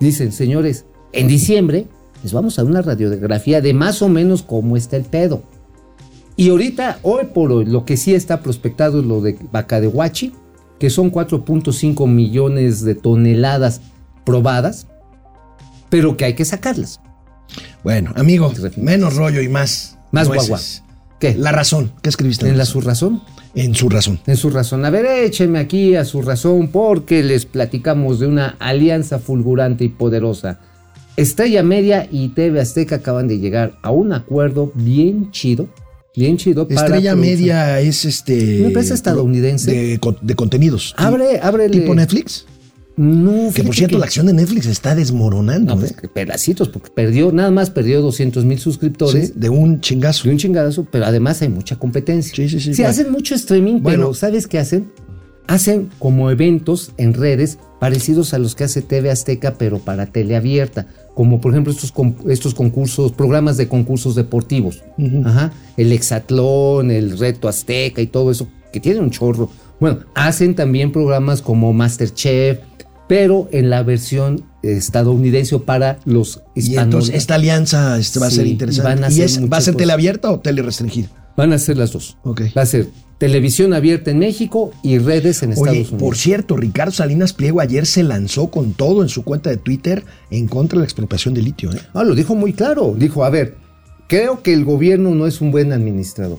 [0.00, 1.86] Dicen, señores, en diciembre
[2.22, 5.42] les vamos a una radiografía de más o menos cómo está el pedo.
[6.36, 10.32] Y ahorita, hoy por hoy, lo que sí está prospectado es lo de Bacadehuachi,
[10.78, 13.80] que son 4.5 millones de toneladas
[14.24, 14.86] probadas,
[15.90, 17.00] pero que hay que sacarlas.
[17.84, 19.98] Bueno, amigo, menos rollo y más.
[20.10, 20.48] Más nueces.
[20.48, 20.91] guagua.
[21.22, 21.36] ¿Qué?
[21.38, 21.92] La razón.
[22.02, 22.48] ¿Qué escribiste?
[22.48, 23.22] en la su razón.
[23.54, 24.18] En su razón.
[24.26, 24.84] En su razón.
[24.84, 29.88] A ver, échenme aquí a su razón porque les platicamos de una alianza fulgurante y
[29.88, 30.58] poderosa.
[31.16, 35.68] Estrella Media y TV Azteca acaban de llegar a un acuerdo bien chido.
[36.16, 37.14] Bien chido para Estrella.
[37.14, 38.58] Media es este.
[38.58, 39.70] Una empresa estadounidense.
[39.70, 40.92] De, de contenidos.
[40.98, 41.78] Abre, ábrele.
[41.78, 42.46] ¿Tipo Netflix?
[42.96, 45.74] No, Que por cierto, que- la acción de Netflix está desmoronando.
[45.74, 46.08] No, pues, ¿eh?
[46.12, 49.28] pedacitos, porque perdió, nada más perdió 200 mil suscriptores.
[49.28, 50.24] Sí, de un chingazo.
[50.24, 52.34] De un chingadazo, pero además hay mucha competencia.
[52.36, 52.88] Sí, sí, sí, bueno.
[52.90, 53.98] hacen mucho streaming, Bueno.
[54.04, 54.92] pero ¿sabes qué hacen?
[55.48, 60.86] Hacen como eventos en redes parecidos a los que hace TV Azteca, pero para teleabierta.
[61.14, 61.92] Como por ejemplo estos,
[62.28, 64.82] estos concursos, programas de concursos deportivos.
[65.24, 65.52] Ajá.
[65.76, 69.50] El Hexatlón, el Reto Azteca y todo eso, que tienen un chorro.
[69.80, 72.60] Bueno, hacen también programas como Masterchef,
[73.12, 76.84] pero en la versión estadounidense para los Y hispanos.
[76.84, 79.04] entonces esta alianza este, va a ser interesante.
[79.04, 81.10] a ¿Y es, va a ser teleabierta o telerestringida?
[81.36, 82.16] Van a ser las dos.
[82.22, 82.40] Ok.
[82.56, 86.00] Va a ser televisión abierta en México y redes en Estados Oye, Unidos.
[86.00, 90.06] por cierto, Ricardo Salinas Pliego ayer se lanzó con todo en su cuenta de Twitter
[90.30, 91.70] en contra de la expropiación de litio.
[91.70, 91.80] ¿eh?
[91.92, 92.94] Ah, lo dijo muy claro.
[92.96, 93.56] Dijo, a ver,
[94.08, 96.38] creo que el gobierno no es un buen administrador.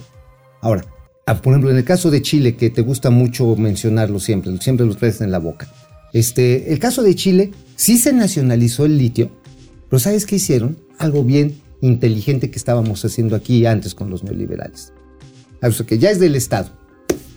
[0.60, 0.86] Ahora,
[1.28, 4.88] ah, por ejemplo, en el caso de Chile, que te gusta mucho mencionarlo siempre, siempre
[4.88, 5.68] lo traes en la boca.
[6.14, 9.32] Este, el caso de Chile, sí se nacionalizó el litio,
[9.90, 10.78] pero ¿sabes qué hicieron?
[10.98, 14.94] Algo bien inteligente que estábamos haciendo aquí antes con los neoliberales.
[15.62, 16.70] O sea, que ya es del Estado.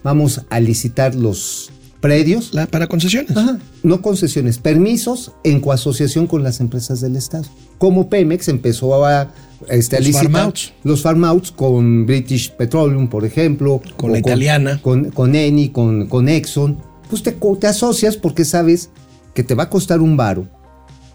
[0.03, 3.37] Vamos a licitar los predios La, para concesiones.
[3.37, 3.59] Ajá.
[3.83, 7.47] No concesiones, permisos en coasociación con las empresas del Estado.
[7.79, 9.33] Como Pemex empezó a,
[9.69, 10.73] este, Los licitar farm-outs.
[10.85, 13.81] los farm-outs con British Petroleum, por ejemplo.
[13.97, 14.81] Con la italiana.
[14.83, 16.79] Con, con Eni, con, con Exxon.
[17.09, 18.91] Pues te, te asocias porque sabes
[19.35, 20.49] que te va a costar un varo.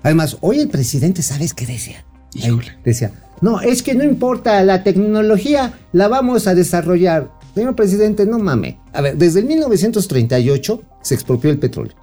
[0.04, 2.06] Además, hoy el presidente, ¿sabes qué decía?
[2.34, 2.77] Híjole.
[2.84, 7.32] Decía, no, es que no importa, la tecnología la vamos a desarrollar.
[7.56, 8.80] Señor presidente, no mame.
[8.93, 11.95] A ver, desde el 1938 se expropió el petróleo,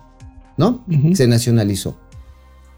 [0.57, 0.85] ¿no?
[1.15, 1.99] Se nacionalizó.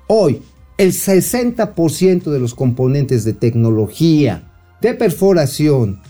[0.07, 0.43] Hoy,
[0.77, 6.01] el 60% de los componentes de tecnología, de perforación,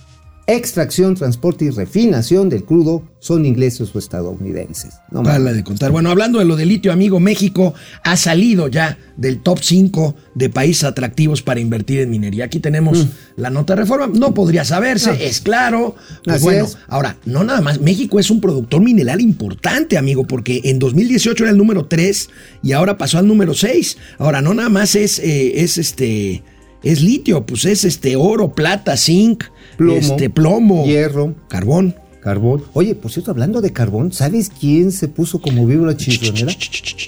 [0.55, 4.95] extracción, transporte y refinación del crudo son ingleses o estadounidenses.
[5.11, 5.91] No de contar.
[5.91, 10.49] Bueno, hablando de lo de litio, amigo, México ha salido ya del top 5 de
[10.49, 12.47] países atractivos para invertir en minería.
[12.47, 14.11] Aquí tenemos la nota de reforma.
[14.13, 15.15] No podría saberse, Mm.
[15.19, 15.21] No.
[15.21, 15.95] es claro.
[16.25, 16.79] Pues Así bueno, es.
[16.89, 17.81] ahora, no nada más.
[17.81, 22.31] México es un productor mineral importante, amigo, porque en 2018 era el número 3
[22.63, 23.97] y ahora pasó al número 6.
[24.19, 26.43] Ahora, no nada más es, eh, es este.
[26.83, 29.45] Es litio, pues es este oro, plata, zinc,
[29.81, 31.35] Plomo, este, plomo, hierro.
[31.49, 31.95] carbón.
[32.21, 32.63] Carbón.
[32.75, 36.53] Oye, por cierto, hablando de carbón, ¿sabes quién se puso como víbora chisonera?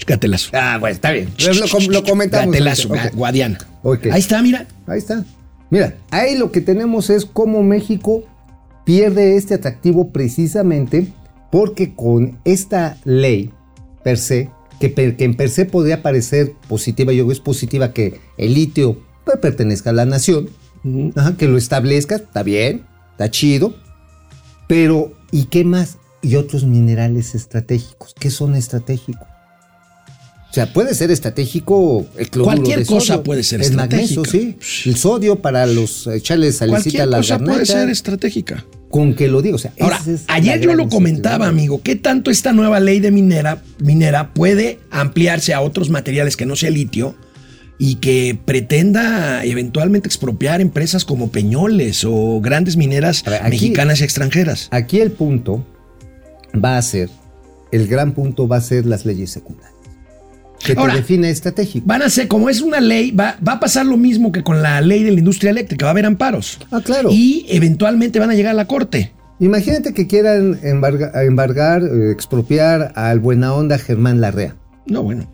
[0.06, 0.50] Gatelazo.
[0.54, 1.28] Ah, bueno, está bien.
[1.38, 2.46] Lo, lo comentamos.
[2.46, 3.58] Gatelazo, Guadiana.
[4.11, 4.66] Ahí está, mira.
[4.87, 5.22] Ahí está.
[5.68, 8.22] Mira, ahí lo que tenemos es cómo México
[8.87, 11.08] pierde este atractivo precisamente
[11.50, 13.50] porque con esta ley
[14.02, 14.48] per se,
[14.80, 18.54] que, per- que en per se podría parecer positiva, yo digo es positiva que el
[18.54, 20.48] litio pues, pertenezca a la nación,
[21.14, 23.75] ajá, que lo establezca, está bien, está chido,
[24.66, 25.99] pero ¿y qué más?
[26.23, 28.14] Y otros minerales estratégicos.
[28.18, 29.27] ¿Qué son estratégicos?
[30.53, 34.59] O sea, puede ser estratégico el cloruro Cualquier de cosa puede ser el magnesio, sí.
[34.85, 38.62] El sodio para los echarle salecita a la cosa puede ser estratégica.
[38.90, 42.31] Con que lo digo, o sea, Ahora, es ayer yo lo comentaba, amigo, ¿qué tanto
[42.31, 47.14] esta nueva ley de minera, minera puede ampliarse a otros materiales que no sea litio
[47.85, 54.01] y que pretenda eventualmente expropiar empresas como Peñoles o grandes mineras A ver, aquí- mexicanas
[54.01, 54.68] y extranjeras?
[54.71, 55.66] Aquí el punto
[56.64, 57.11] va a ser,
[57.73, 59.73] el gran punto va a ser las leyes secundarias.
[60.64, 61.85] Que Ahora, te define estratégico.
[61.85, 64.62] Van a ser, como es una ley, va, va a pasar lo mismo que con
[64.62, 66.61] la ley de la industria eléctrica, va a haber amparos.
[66.71, 67.09] Ah, claro.
[67.11, 69.11] Y eventualmente van a llegar a la corte.
[69.40, 74.55] Imagínate que quieran embarga- embargar, eh, expropiar al buena onda Germán Larrea.
[74.87, 75.27] No, bueno.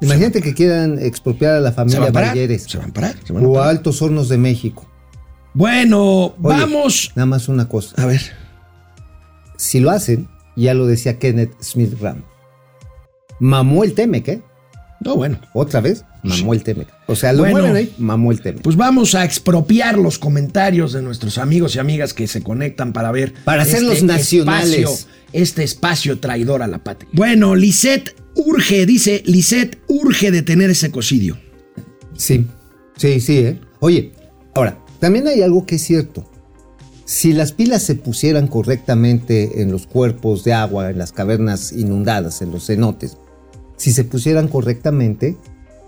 [0.00, 2.30] Imagínate que quieran expropiar a la familia parar.
[2.30, 3.16] Valleres Se van a parar.
[3.24, 3.70] se van a o a parar.
[3.70, 4.86] Altos Hornos de México.
[5.54, 7.10] Bueno, Oye, vamos.
[7.16, 8.00] Nada más una cosa.
[8.00, 8.20] A ver.
[9.56, 12.22] Si lo hacen, ya lo decía Kenneth Smith Ram.
[13.40, 14.42] Mamó el Temec, ¿eh?
[15.00, 15.38] No, bueno.
[15.54, 16.88] Otra vez, mamó el Temec.
[17.06, 17.58] O sea, lo Bueno.
[17.58, 18.62] mueven ahí, mamó el Temec.
[18.62, 23.12] Pues vamos a expropiar los comentarios de nuestros amigos y amigas que se conectan para
[23.12, 23.32] ver.
[23.44, 24.74] Para hacerlos nacionales.
[24.78, 27.08] espacio, este espacio traidor a la patria.
[27.12, 31.36] Bueno, Lisette urge, dice Lisette urge detener ese ecocidio.
[32.14, 32.46] Sí,
[32.96, 33.60] sí, sí, ¿eh?
[33.80, 34.12] Oye,
[34.54, 36.24] ahora, también hay algo que es cierto.
[37.04, 42.42] Si las pilas se pusieran correctamente en los cuerpos de agua, en las cavernas inundadas,
[42.42, 43.16] en los cenotes,
[43.76, 45.36] si se pusieran correctamente,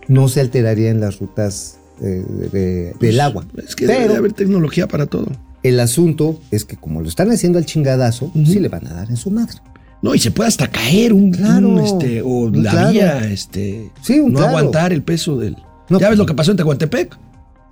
[0.09, 3.47] no se alterarían las rutas eh, de- del agua.
[3.67, 5.27] Es que debe Pero de haber tecnología para todo.
[5.63, 9.11] el asunto es que como lo están haciendo al chingadazo, sí le van a dar
[9.11, 9.59] en su madre.
[10.03, 12.91] No, y se puede hasta caer un, Claro, un, este, o un la claro.
[12.91, 14.57] vía, este, Sí, un no claro.
[14.57, 15.57] aguantar el peso del.
[15.91, 17.17] No, ya ves lo que pasó en Tehuantepec.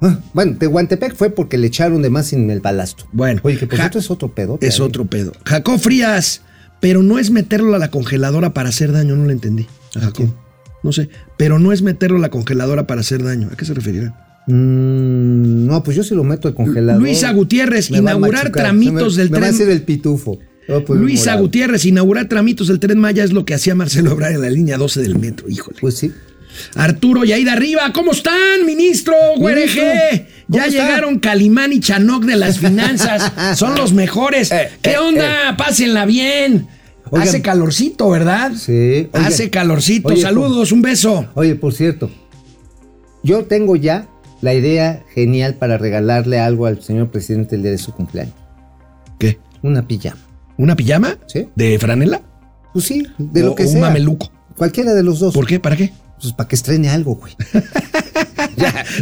[0.02, 3.06] Ah, bueno, Tehuantepec fue porque le echaron de más sin el balasto.
[3.12, 4.58] Bueno, Oye, que por cierto es otro pedo.
[4.60, 5.32] Es otro pedo.
[5.44, 6.42] Jacob Frías,
[6.80, 9.66] pero no es meterlo a la congeladora para hacer daño, no lo entendí.
[9.96, 10.14] A Jacob.
[10.14, 10.34] quién?
[10.84, 13.48] No sé, pero no es meterlo a la congeladora para hacer daño.
[13.52, 14.14] ¿A qué se referirán?
[14.46, 17.02] Mm, no, pues yo sí lo meto al congelador.
[17.02, 18.62] Luisa Gutiérrez, Me va inaugurar machucar.
[18.64, 20.38] tramitos me, del me va a tren- hacer el pitufo.
[20.68, 21.35] A poner Luisa.
[21.37, 24.76] Gutiérrez, inaugurar tramitos del tren Maya es lo que hacía Marcelo Ebrard en la línea
[24.76, 25.48] 12 del metro.
[25.48, 25.78] Híjole.
[25.81, 26.12] Pues sí.
[26.74, 30.26] Arturo y ahí de arriba, ¿cómo están, ministro Güereje?
[30.46, 30.70] ¿cómo Ya está?
[30.70, 33.33] llegaron Calimán y Chanoc de las finanzas.
[33.59, 34.50] Son los mejores.
[34.50, 35.57] Eh, ¿Qué eh, onda?
[35.57, 36.66] Pásenla bien.
[37.11, 37.28] Oigan.
[37.28, 38.52] Hace calorcito, ¿verdad?
[38.54, 39.09] Sí.
[39.12, 40.09] Hace calorcito.
[40.09, 41.26] oye, Saludos, un beso.
[41.35, 42.11] Oye, por cierto,
[43.22, 44.09] yo tengo ya
[44.42, 48.35] la idea genial para regalarle algo al señor presidente el día de su cumpleaños.
[49.18, 49.38] ¿Qué?
[49.62, 50.27] Una pijama.
[50.59, 51.16] ¿Una pijama?
[51.27, 51.49] Sí.
[51.57, 52.21] ¿De franela?
[52.75, 54.31] Pues sí, de O- lo que o un mameluco.
[54.57, 55.33] Cualquiera de los dos.
[55.33, 55.59] ¿Por qué?
[55.61, 55.92] ¿Para qué?
[56.21, 57.33] Pues para que estrene algo, güey.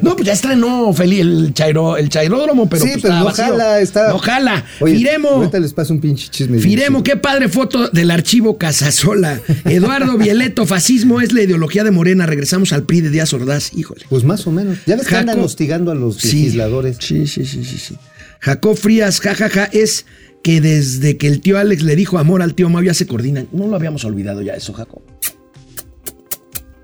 [0.03, 3.25] No, pues ya estrenó Feli el chairo, el chairódromo, pero sí, pues pero estaba no
[3.25, 3.45] vacío.
[3.47, 4.09] jala, está.
[4.11, 4.64] No jala.
[4.81, 5.29] Oye, Firemo.
[5.31, 6.59] Ahorita les paso un pinche chisme.
[6.59, 9.40] Firemo, qué padre foto del archivo Casasola.
[9.64, 12.27] Eduardo Vieleto, fascismo es la ideología de Morena.
[12.27, 13.73] Regresamos al PRI de Díaz Ordaz.
[13.75, 14.05] Híjole.
[14.11, 14.79] Pues más o menos.
[14.87, 16.99] Ya ves que andan hostigando a los legisladores.
[17.01, 17.97] Sí, sí, sí, sí, sí.
[18.40, 20.05] Jacob Frías, jajaja, es
[20.46, 23.48] que desde que el tío Alex le dijo amor al tío Mau ya se coordinan.
[23.50, 25.02] No lo habíamos olvidado ya eso, Jacob.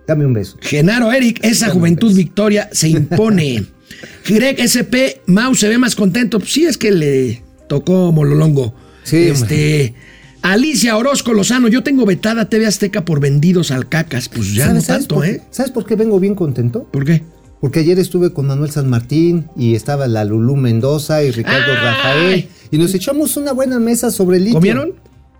[0.04, 0.56] Dame un beso.
[0.60, 3.64] Genaro Eric, esa juventud victoria se impone.
[4.28, 6.40] Greg SP, Mau se ve más contento.
[6.40, 8.74] Pues sí, es que le tocó Mololongo.
[9.04, 9.94] Sí, Este.
[10.42, 14.28] Alicia Orozco Lozano, yo tengo vetada TV Azteca por vendidos al cacas.
[14.28, 15.40] Pues ya no tanto, ¿eh?
[15.52, 16.82] ¿Sabes por qué vengo bien contento?
[16.90, 17.22] ¿Por qué?
[17.62, 21.76] Porque ayer estuve con Manuel San Martín y estaba la Lulú Mendoza y Ricardo ¡Ay!
[21.82, 24.58] Rafael y nos echamos una buena mesa sobre el litio.
[24.58, 24.92] ¿Comieron?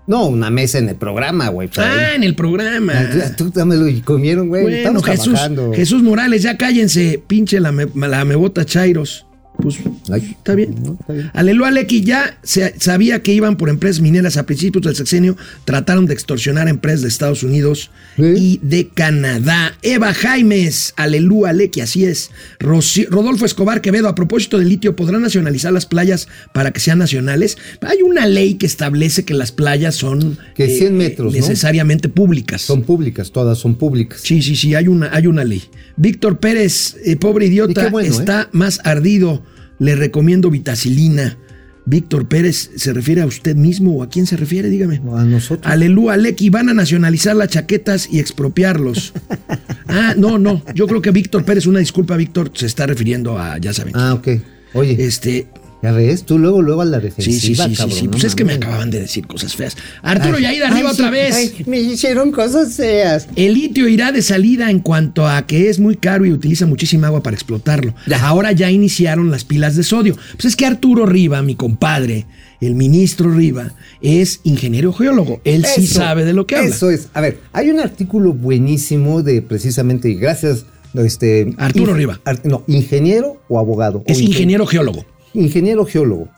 [0.07, 1.69] No, una mesa en el programa, güey.
[1.77, 2.93] Ah, en el programa.
[3.37, 4.63] Tú dámelo y comieron, güey.
[4.63, 5.73] Bueno, Estamos Jesús, trabajando.
[5.75, 9.27] Jesús Morales, ya cállense, pinche la, me- la mebota Chairos.
[9.63, 9.79] Pues
[10.13, 10.75] está bien.
[10.83, 11.31] no, está bien.
[11.35, 16.07] Alelu Aleki ya se, sabía que iban por empresas mineras a principios del sexenio, trataron
[16.07, 18.23] de extorsionar a empresas de Estados Unidos ¿Sí?
[18.37, 19.77] y de Canadá.
[19.83, 22.31] Eva Jaimes, Alelu Aleki, así es.
[22.59, 27.57] Rodolfo Escobar Quevedo, a propósito del litio, ¿podrán nacionalizar las playas para que sean nacionales?
[27.81, 31.39] Hay una ley que establece que las playas son eh, Que 100 metros, ¿no?
[31.39, 32.63] necesariamente públicas.
[32.63, 34.21] Son públicas, todas son públicas.
[34.23, 35.63] Sí, sí, sí, hay una, hay una ley.
[35.97, 39.43] Víctor Pérez, eh, pobre idiota, bueno, está más ardido.
[39.83, 41.37] Le recomiendo vitacilina.
[41.85, 44.69] Víctor Pérez, ¿se refiere a usted mismo o a quién se refiere?
[44.69, 45.01] Dígame.
[45.17, 45.71] A nosotros.
[45.71, 49.13] Aleluya, Aleki, van a nacionalizar las chaquetas y expropiarlos.
[49.89, 50.63] ah, no, no.
[50.73, 53.95] Yo creo que Víctor Pérez, una disculpa, Víctor, se está refiriendo a, ya saben.
[53.97, 54.29] Ah, ok.
[54.75, 55.49] Oye, Este,
[55.83, 58.09] ya ves, tú luego, luego a la defensiva, sí, sí, sí, cabrón, sí.
[58.09, 59.77] Pues es que me acababan de decir cosas feas.
[60.03, 61.35] Arturo, Ay, arriba otra vez.
[61.35, 63.27] ay, me hicieron cosas feas.
[63.35, 67.09] El litio irá de salida en cuanto a que es muy caro y utiliza muchísima
[67.09, 67.95] agua para explotarlo.
[68.21, 70.17] Ahora ya iniciaron las pilas de sodio.
[70.35, 72.27] Pues es que Arturo Riva, mi compadre,
[72.61, 75.41] el ministro Riva, es ingeniero geólogo.
[75.45, 76.69] Él sí sabe de lo que habla.
[76.75, 77.09] Eso es.
[77.13, 80.65] A ver, hay un artículo buenísimo de precisamente, y gracias,
[80.95, 81.55] este.
[81.57, 82.21] Arturo Riva.
[82.25, 84.05] ar- no, ingeniero o abogado.
[84.07, 85.05] Es O ingeniero geólogo.
[85.35, 86.29] Ingeniero geólogo.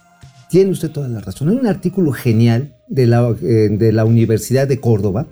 [0.50, 1.48] Tiene usted toda la razón.
[1.48, 5.26] Hay un artículo genial de la, eh, de la Universidad de Córdoba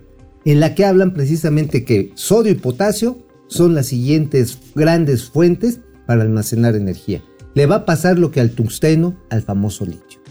[0.45, 6.23] en la que hablan precisamente que sodio y potasio son las siguientes grandes fuentes para
[6.23, 7.23] almacenar energía.
[7.55, 10.22] Le va a pasar lo que al tungsteno, al famoso litio.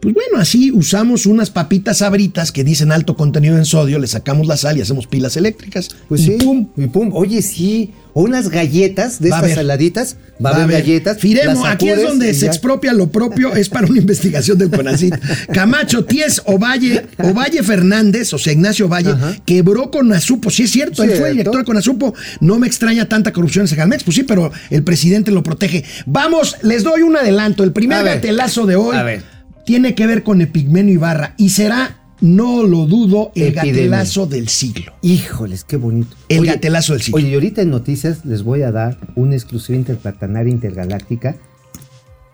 [0.00, 4.46] Pues bueno, así usamos unas papitas sabritas que dicen alto contenido en sodio, le sacamos
[4.46, 5.90] la sal y hacemos pilas eléctricas.
[6.08, 6.30] Pues y sí.
[6.42, 6.68] pum.
[6.76, 7.10] Y pum.
[7.12, 7.92] Oye, sí.
[8.14, 10.16] O unas galletas de Va estas saladitas.
[10.44, 11.18] Va, a haber galletas.
[11.18, 15.14] Firemo, aquí es donde se expropia lo propio, es para una investigación del CONACIT.
[15.52, 19.36] Camacho, Ties Ovalle, Ovalle Fernández, o sea, Ignacio Ovalle, Ajá.
[19.44, 20.50] quebró con Azupo.
[20.50, 21.32] Sí, es cierto, él fue Cierto.
[21.34, 22.14] director con Azupo.
[22.40, 24.02] No me extraña tanta corrupción en Segalmex.
[24.02, 25.84] Pues sí, pero el presidente lo protege.
[26.06, 27.62] Vamos, les doy un adelanto.
[27.62, 29.39] El primer gatelazo de hoy A ver.
[29.70, 33.72] Tiene que ver con Epigmenio Ibarra y será, no lo dudo, el Epidemia.
[33.72, 34.94] gatelazo del siglo.
[35.00, 36.16] Híjoles, qué bonito.
[36.28, 37.18] El gatelazo del siglo.
[37.18, 41.36] Oye, y ahorita en noticias les voy a dar una exclusiva interplatanaria intergaláctica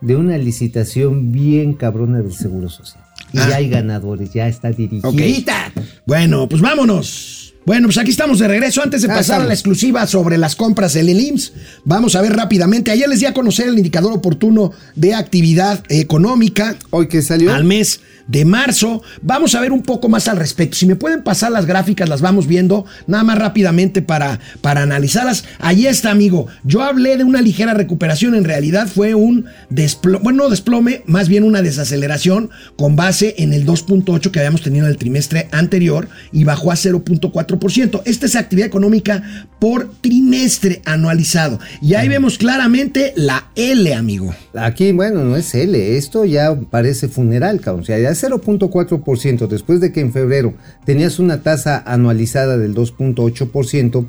[0.01, 3.05] de una licitación bien cabrona del Seguro Social.
[3.35, 3.49] Y Ah.
[3.51, 5.07] ya hay ganadores, ya está dirigida.
[5.07, 5.21] Ok.
[6.07, 7.53] Bueno, pues vámonos.
[7.67, 8.81] Bueno, pues aquí estamos de regreso.
[8.81, 11.53] Antes de Ah, pasar a la exclusiva sobre las compras del IMSS,
[11.85, 12.93] vamos a ver rápidamente.
[12.93, 17.53] Ayer les di a conocer el indicador oportuno de actividad económica Hoy que salió.
[17.53, 19.03] al mes de marzo.
[19.23, 20.77] Vamos a ver un poco más al respecto.
[20.77, 25.45] Si me pueden pasar las gráficas, las vamos viendo nada más rápidamente para, para analizarlas.
[25.59, 26.47] Ahí está, amigo.
[26.65, 28.35] Yo hablé de una ligera recuperación.
[28.35, 33.53] En realidad fue un desplome, bueno, no desplome, más bien una desaceleración con base en
[33.53, 38.03] el 2.8 que habíamos tenido en el trimestre anterior y bajó a 0.4%.
[38.05, 41.59] Esta es actividad económica por trimestre anualizado.
[41.81, 44.35] Y ahí vemos claramente la L, amigo.
[44.55, 47.83] Aquí, bueno, no es L, esto ya parece funeral, cabrón.
[47.83, 54.07] O sea, ya 0.4%, después de que en febrero tenías una tasa anualizada del 2.8%,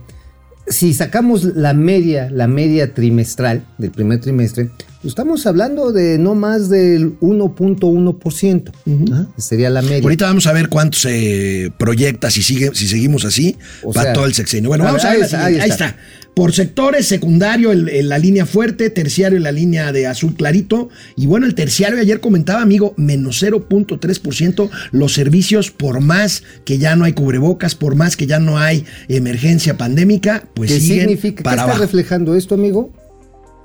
[0.68, 4.70] si sacamos la media, la media trimestral del primer trimestre,
[5.04, 8.72] estamos hablando de no más del 1.1%.
[9.12, 10.02] Ajá, Sería la media.
[10.04, 14.14] Ahorita vamos a ver cuánto se proyecta si sigue, si seguimos así O para sea,
[14.14, 14.70] todo el sexenio.
[14.70, 15.86] Bueno, a vamos ver, a ver ahí está, ahí está.
[15.88, 15.98] está.
[16.36, 20.90] Por sectores, secundario, el- el- la línea fuerte, terciario, la línea de azul clarito.
[21.16, 24.70] Y bueno, el terciario ayer comentaba, amigo, menos 0.3%.
[24.92, 28.86] Los servicios, por más que ya no hay cubrebocas, por más que ya no hay
[29.08, 31.38] emergencia pandémica, pues ¿Qué siguen significa?
[31.38, 31.82] ¿Qué para está abajo.
[31.82, 32.94] reflejando esto, amigo?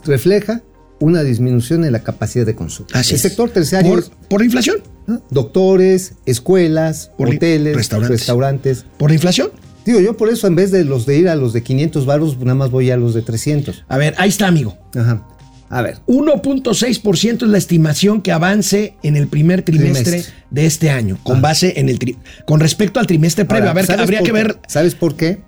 [0.07, 0.62] Refleja
[1.02, 2.88] una disminución en la capacidad de consumo.
[2.92, 3.22] Así el es.
[3.22, 4.76] sector terciario Por, es, por la inflación.
[5.06, 5.20] ¿no?
[5.30, 8.20] doctores, escuelas, Por hoteles, restaurantes.
[8.20, 8.84] restaurantes.
[8.98, 9.50] Por la inflación.
[9.84, 12.38] Digo, yo por eso en vez de los de ir a los de 500 baros,
[12.38, 13.84] nada más voy a los de 300.
[13.88, 14.78] A ver, ahí está, amigo.
[14.94, 15.26] Ajá.
[15.70, 20.34] A ver, 1.6% es la estimación que avance en el primer trimestre, Trimestre.
[20.50, 23.62] de este año, con base en el tri- con respecto al trimestre previo.
[23.70, 24.58] Ahora, a ver, ¿sabes habría por que ver.
[24.68, 25.40] ¿Sabes por qué?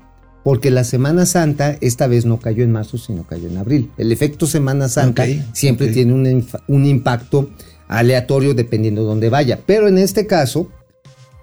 [0.44, 3.90] Porque la Semana Santa esta vez no cayó en marzo, sino cayó en abril.
[3.96, 7.50] El efecto Semana Santa siempre tiene un, impacto
[7.88, 9.58] aleatorio dependiendo de dónde vaya.
[9.64, 10.68] Pero en este caso,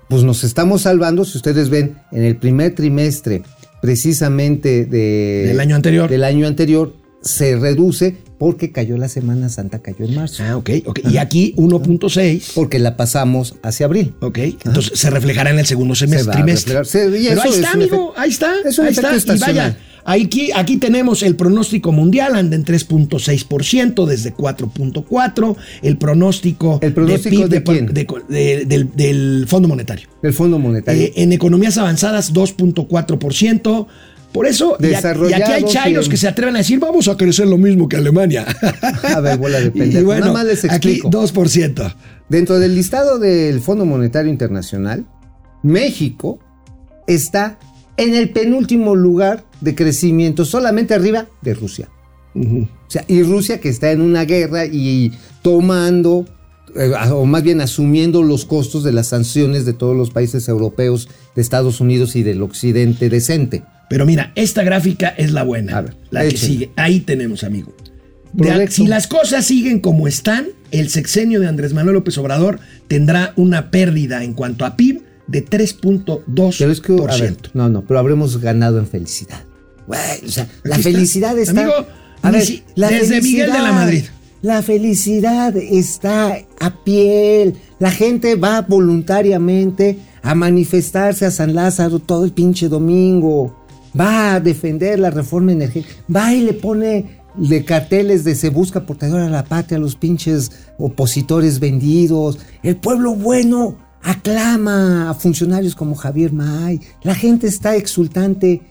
[0.08, 3.42] pues nos estamos salvando, si ustedes ven, en el primer trimestre
[3.82, 6.08] precisamente de- Del año anterior.
[6.10, 10.42] del año anterior, se reduce porque cayó la Semana Santa, cayó en marzo.
[10.44, 11.00] Ah, ok, ok.
[11.12, 12.54] Y aquí 1.6.
[12.56, 14.16] Porque la pasamos hacia abril.
[14.20, 16.74] Ok, entonces se reflejará en el segundo Se semestre, a trimestre.
[16.92, 18.52] Pero ahí es está, amigo, ahí está.
[18.66, 19.36] es ahí está.
[19.36, 25.56] Y vaya, aquí, aquí tenemos el pronóstico mundial, anda en 3.6%, desde 4.4%.
[25.84, 27.86] El pronóstico, ¿El pronóstico PIB de quién?
[27.94, 30.08] de- de- del, del Fondo Monetario.
[30.24, 31.00] El Fondo Monetario.
[31.00, 33.86] Eh, en economías avanzadas, 2.4%.
[34.32, 37.48] Por eso, y aquí hay chairos en- que se atreven a decir, vamos a crecer
[37.48, 38.46] lo mismo que Alemania.
[39.16, 41.10] A ver, bola de y bueno, Nada más les aquí explico.
[41.10, 41.96] 2%.
[42.30, 45.06] Dentro del listado del Fondo Monetario Internacional,
[45.64, 46.40] México
[47.08, 47.60] está
[47.98, 51.90] en el penúltimo lugar de crecimiento, solamente arriba de Rusia.
[52.34, 56.26] O sea, y Rusia que está en una guerra y tomando,
[56.78, 61.10] eh, o más bien asumiendo los costos de las sanciones de todos los países europeos,
[61.36, 63.64] de Estados Unidos y del occidente decente.
[63.92, 65.82] Pero mira, esta gráfica es la buena.
[65.82, 66.72] Ver, la que sigue.
[66.78, 67.74] Ahí tenemos, amigo.
[68.32, 73.34] De si las cosas siguen como están, el sexenio de Andrés Manuel López Obrador tendrá
[73.36, 76.56] una pérdida en cuanto a PIB de 3.2%.
[76.58, 76.94] Pero es que,
[77.54, 79.44] no, no, pero habremos ganado en felicidad.
[79.88, 81.52] Güey, o sea, la Aquí felicidad está.
[81.60, 81.86] Amigo,
[82.22, 84.04] a ver, si- desde Miguel de la Madrid.
[84.42, 87.56] La felicidad está a piel.
[87.80, 93.61] La gente va voluntariamente a manifestarse a San Lázaro todo el pinche domingo.
[94.00, 95.94] Va a defender la reforma energética.
[96.14, 100.52] Va y le pone de carteles de se busca portador a la patria, los pinches
[100.78, 102.40] opositores vendidos.
[102.64, 106.80] El pueblo bueno aclama a funcionarios como Javier May.
[107.04, 108.62] La gente está exultante.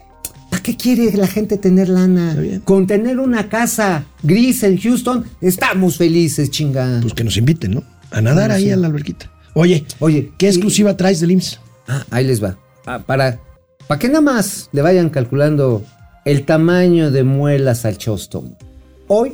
[0.51, 2.37] ¿Para qué quiere la gente tener lana?
[2.65, 6.99] Con tener una casa gris en Houston, estamos felices, chinga.
[7.03, 7.85] Pues que nos inviten, ¿no?
[8.11, 9.31] A nadar ahí a la alberquita.
[9.55, 11.61] Oye, Oye, ¿qué y- exclusiva traes del IMSS?
[11.87, 12.57] Ah, ahí les va.
[12.85, 13.39] Ah, para,
[13.91, 15.85] para que nada más le vayan calculando
[16.25, 18.57] el tamaño de muelas al chostón.
[19.09, 19.33] Hoy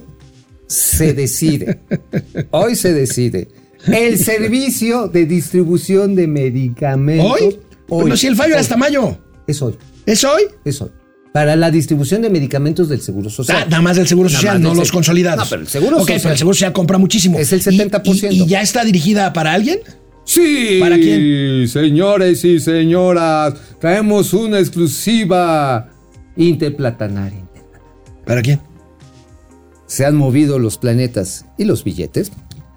[0.67, 1.79] se decide.
[2.53, 3.49] hoy se decide.
[3.87, 7.33] El servicio de distribución de medicamentos.
[7.39, 7.59] ¿Hoy?
[7.87, 8.63] Bueno, si el fallo era Hoy.
[8.63, 9.19] hasta mayo.
[9.47, 9.77] Es hoy.
[10.07, 10.45] ¿Es hoy?
[10.65, 10.89] Es hoy.
[11.35, 13.59] Para la distribución de medicamentos del Seguro Social.
[13.61, 15.45] Ah, nada más del Seguro Social, no del los consolidados.
[15.45, 16.21] No, pero el Seguro Ok, Social.
[16.23, 17.39] pero el Seguro Social compra muchísimo.
[17.39, 18.33] Es el ¿Y- 70%.
[18.33, 19.81] ¿Y, y ya está dirigida para alguien?
[20.27, 20.77] Sí.
[20.81, 21.67] ¿Para quién?
[21.69, 25.89] Señores y señoras, traemos una exclusiva
[26.37, 27.43] interplatanaria.
[28.27, 28.61] ¿Para quién?
[29.87, 32.33] se han movido los planetas y los billetes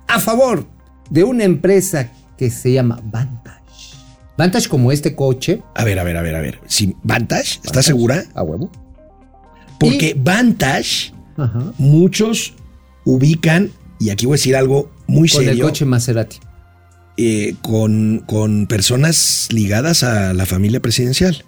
[0.07, 0.65] a favor
[1.09, 3.59] de una empresa que se llama Vantage.
[4.37, 5.61] Vantage como este coche.
[5.75, 6.59] A ver, a ver, a ver, a ver.
[6.67, 8.23] Si Vantage, ¿estás segura?
[8.33, 8.71] A huevo.
[9.79, 11.73] Porque Vantage, Ajá.
[11.77, 12.53] muchos
[13.05, 16.37] ubican, y aquí voy a decir algo muy Con el serio, coche Maserati.
[17.21, 21.43] Eh, con, con personas ligadas a la familia presidencial.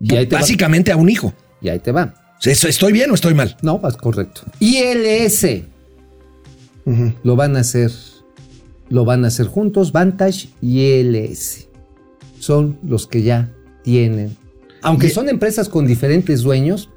[0.00, 0.42] Y ahí te va.
[0.42, 1.32] Básicamente a un hijo.
[1.62, 2.12] Y ahí te va.
[2.44, 3.56] ¿Estoy bien o estoy mal?
[3.62, 4.42] No, vas correcto.
[4.60, 5.46] ILS.
[7.22, 7.90] Lo van a hacer.
[8.90, 9.92] Lo van a hacer juntos.
[9.92, 11.68] Vantage y ILS.
[12.38, 13.50] Son los que ya
[13.82, 14.36] tienen.
[14.82, 16.90] Aunque son empresas con diferentes dueños,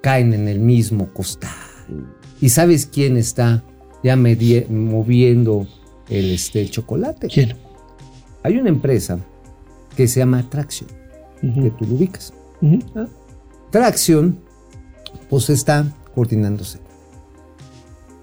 [0.00, 1.50] caen en el mismo costal.
[2.40, 3.64] ¿Y sabes quién está
[4.04, 5.66] ya moviendo
[6.10, 7.28] el, este, el chocolate?
[7.28, 7.54] ¿Quién?
[8.42, 9.18] Hay una empresa
[9.96, 10.88] que se llama Traction,
[11.40, 12.32] que tú lo ubicas.
[12.96, 13.06] ¿ah?
[13.70, 14.38] Traction,
[15.28, 16.78] pues está coordinándose.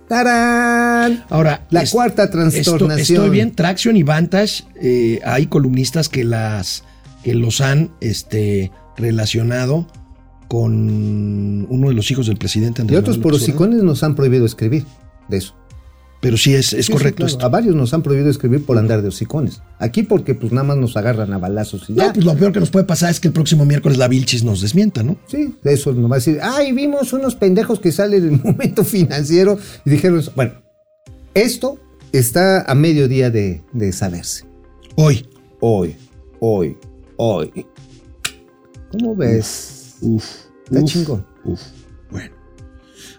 [0.08, 1.26] ¡Tarán!
[1.30, 3.00] Ahora, La es- cuarta esto- trastornación.
[3.20, 6.84] estoy bien, Traction y Vantage, eh, hay columnistas que las
[7.24, 9.86] que los han este, relacionado
[10.48, 13.64] con uno de los hijos del presidente Y Andrés otros Manuel por López Obrador.
[13.68, 14.86] hocicones nos han prohibido escribir
[15.28, 15.54] de eso.
[16.20, 17.38] Pero sí es, es Sí, correcto sí, claro.
[17.38, 17.46] esto.
[17.46, 19.62] A varios nos han prohibido escribir por andar de hocicones.
[19.78, 22.08] Aquí porque pues nada más nos agarran a balazos y ya.
[22.08, 24.44] No, pues lo peor que nos puede pasar es que el próximo miércoles la Vilchis
[24.44, 25.18] nos desmienta, ¿no?
[25.28, 28.84] Sí, eso nos va a decir, ay, vimos unos pendejos que salen en el momento
[28.84, 30.32] financiero y dijeron eso.
[30.36, 30.54] Bueno,
[31.36, 31.80] esto
[32.12, 34.46] está a mediodía de, de saberse.
[34.96, 35.28] Hoy.
[35.60, 35.96] Hoy,
[36.40, 36.78] hoy,
[37.18, 37.66] hoy.
[38.92, 39.96] ¿Cómo ves?
[40.02, 40.26] Uf.
[40.66, 41.26] Está uf, chingón.
[41.44, 41.62] Uf.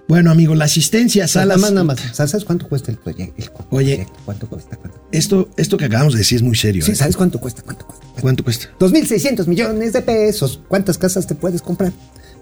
[0.08, 0.30] Bueno.
[0.30, 1.58] Amigo, la asistencia a Nada salas.
[1.60, 2.00] más, nada más.
[2.12, 3.42] ¿Sabes cuánto cuesta el proyecto?
[3.70, 3.94] Oye.
[3.96, 4.12] proyecto?
[4.24, 4.76] ¿Cuánto cuesta?
[4.76, 4.98] ¿Cuánto?
[5.12, 6.82] Esto, esto que acabamos de decir es muy serio.
[6.84, 6.94] Sí, ¿eh?
[6.96, 7.62] ¿sabes cuánto cuesta?
[7.62, 8.06] ¿Cuánto cuesta?
[8.20, 8.68] ¿Cuánto cuesta?
[8.80, 10.60] 2.600 millones de pesos.
[10.68, 11.92] ¿Cuántas casas te puedes comprar?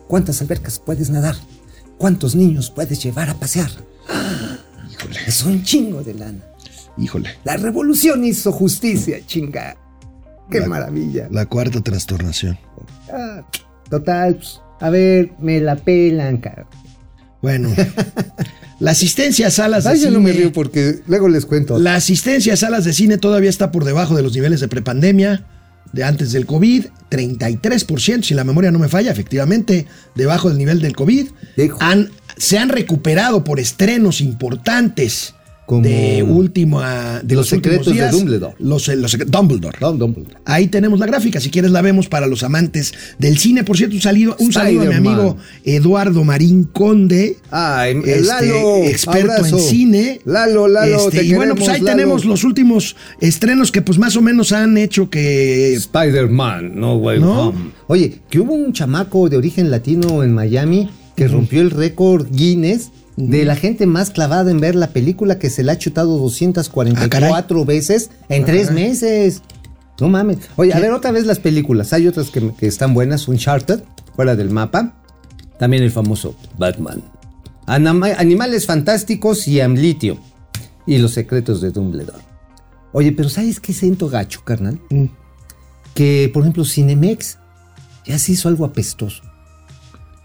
[0.08, 1.34] ¿Cuántas albercas puedes nadar?
[1.98, 3.70] ¿Cuántos niños puedes llevar a pasear?
[4.90, 6.40] Híjole, Es un chingo de lana.
[6.96, 7.30] híjole.
[7.44, 9.76] La revolución hizo justicia, chinga.
[10.50, 11.26] Qué La- maravilla.
[11.32, 12.56] La cuarta trastornación.
[13.12, 13.44] Ah,
[13.90, 16.66] total, pues, a ver, me la pelan, cara.
[17.46, 17.72] Bueno.
[18.80, 20.14] la asistencia a salas de Ay, yo cine.
[20.14, 21.78] no me río porque luego les cuento.
[21.78, 25.46] La asistencia a salas de cine todavía está por debajo de los niveles de prepandemia
[25.92, 29.86] de antes del COVID, 33%, si la memoria no me falla, efectivamente,
[30.16, 31.28] debajo del nivel del COVID.
[31.78, 35.35] Han, se han recuperado por estrenos importantes
[35.66, 38.08] Como de última de Los los, secretos de.
[38.08, 38.54] Dumbledore.
[38.60, 39.76] Los, los secre- Dumbledore.
[40.44, 43.64] Ahí tenemos la gráfica, si quieres la vemos para los amantes del cine.
[43.64, 47.36] Por cierto, un saludo, un saludo a mi amigo Eduardo Marín Conde.
[47.36, 49.56] Este, Lalo, experto abrazo.
[49.58, 50.20] en cine.
[50.24, 51.96] Lalo, Lalo, Este, te y bueno, pues ahí Lalo.
[51.96, 55.74] tenemos los últimos estrenos que pues más o menos han hecho que...
[55.74, 57.48] Spider-Man, no way ¿No?
[57.48, 57.70] home.
[57.88, 62.90] Oye, que hubo un chamaco de origen latino en Miami que rompió el récord Guinness
[63.16, 67.64] de la gente más clavada en ver la película que se la ha chutado 244
[67.64, 68.84] veces en tres caray.
[68.88, 69.42] meses.
[70.00, 70.38] No mames.
[70.56, 71.92] Oye, a ver otra vez las películas.
[71.92, 73.26] Hay otras que, que están buenas.
[73.28, 73.82] Uncharted,
[74.14, 74.94] fuera del mapa.
[75.58, 77.02] También el famoso Batman.
[77.66, 80.18] Animales fantásticos y Amlitio.
[80.86, 82.22] Y los secretos de Dumbledore.
[82.92, 84.78] Oye, pero ¿sabes qué siento gacho, carnal?
[84.90, 85.06] Mm.
[85.94, 87.38] que, por ejemplo, Cinemex
[88.04, 89.22] ya se hizo algo apestoso.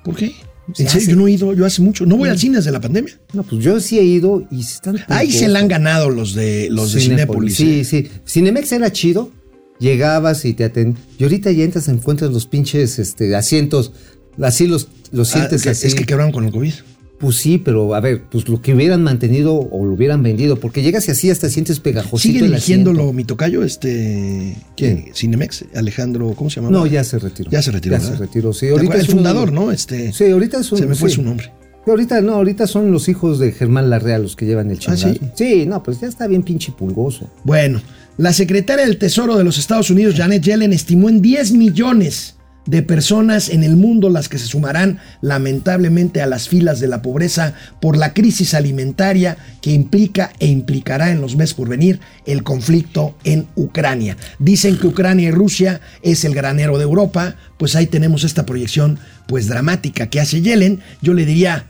[0.04, 0.36] ¿Por qué?
[0.78, 2.06] En serio, yo no he ido, yo hace mucho.
[2.06, 3.18] No voy al cine desde la pandemia.
[3.34, 5.00] No, pues yo sí he ido y se están.
[5.08, 7.56] Ahí se la han ganado los de los de Cinépolis.
[7.56, 7.84] Sí, ¿eh?
[7.84, 8.08] sí.
[8.28, 9.32] Cinemex era chido.
[9.80, 11.04] Llegabas y te atendían.
[11.18, 13.92] Y ahorita ya entras, encuentras los pinches este, asientos.
[14.40, 15.88] Así los, los Ah, sientes que- así.
[15.88, 16.74] Es que quebraron con el COVID.
[17.22, 20.56] Pues sí, pero a ver, pues lo que hubieran mantenido o lo hubieran vendido.
[20.56, 24.58] Porque llegas y así hasta sientes pegajosito ¿Sigue dirigiéndolo mi tocayo, este.
[24.76, 25.06] ¿Quién?
[25.14, 26.72] Cinemex, Alejandro, ¿cómo se llama?
[26.72, 27.52] No, ya se retiró.
[27.52, 27.96] Ya se retiró.
[27.96, 28.18] Ya ¿verdad?
[28.18, 28.66] se retiró, sí.
[28.66, 29.72] ¿Te Ahorita es el fundador, ¿no?
[29.72, 30.12] Este.
[30.14, 30.80] Sí, ahorita es un.
[30.80, 31.18] Se me fue sí.
[31.18, 31.52] su nombre.
[31.86, 35.14] Ahorita no, ahorita son los hijos de Germán Larrea los que llevan el chingazo.
[35.14, 35.20] ¿sí?
[35.36, 37.30] sí, no, pues ya está bien pinche pulgoso.
[37.44, 37.82] Bueno,
[38.18, 42.36] la secretaria del Tesoro de los Estados Unidos, Janet Yellen, estimó en 10 millones
[42.66, 47.02] de personas en el mundo las que se sumarán lamentablemente a las filas de la
[47.02, 52.44] pobreza por la crisis alimentaria que implica e implicará en los meses por venir el
[52.44, 54.18] conflicto en Ucrania.
[54.40, 59.00] Dicen que Ucrania y Rusia es el granero de Europa, pues ahí tenemos esta proyección
[59.28, 60.82] pues dramática que hace Yellen.
[61.02, 61.66] Yo le diría,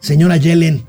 [0.00, 0.84] señora Yellen,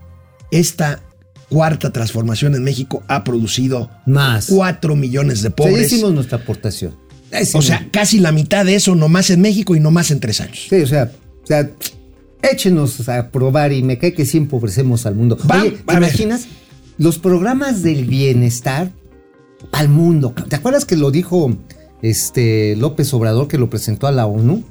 [0.51, 1.01] esta
[1.49, 4.47] cuarta transformación en México ha producido Más.
[4.47, 5.91] 4 millones de pobres.
[5.91, 6.95] hicimos nuestra aportación.
[7.55, 10.67] O sea, casi la mitad de eso nomás en México y nomás en tres años.
[10.69, 11.11] Sí, o sea,
[11.43, 11.69] o sea,
[12.41, 15.37] échenos a probar y me cae que sí empobrecemos al mundo.
[15.49, 16.47] Va- Oye, ¿te imaginas?
[16.97, 18.91] Los programas del bienestar
[19.71, 20.33] al mundo.
[20.49, 21.55] ¿Te acuerdas que lo dijo
[22.01, 24.63] este López Obrador que lo presentó a la ONU?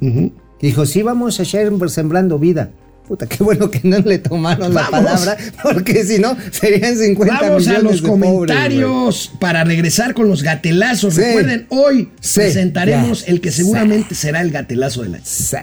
[0.60, 2.70] Dijo, sí, vamos a hacer sembrando vida.
[3.12, 7.68] Puta, qué bueno que no le tomaron la palabra, porque si no, serían 50 Vamos
[7.68, 11.16] a los de pobres, comentarios para regresar con los gatelazos.
[11.16, 11.20] Sí.
[11.20, 15.24] Recuerden, hoy Sí, presentaremos el que seguramente será el gatelazo del año.
[15.26, 15.58] Sí.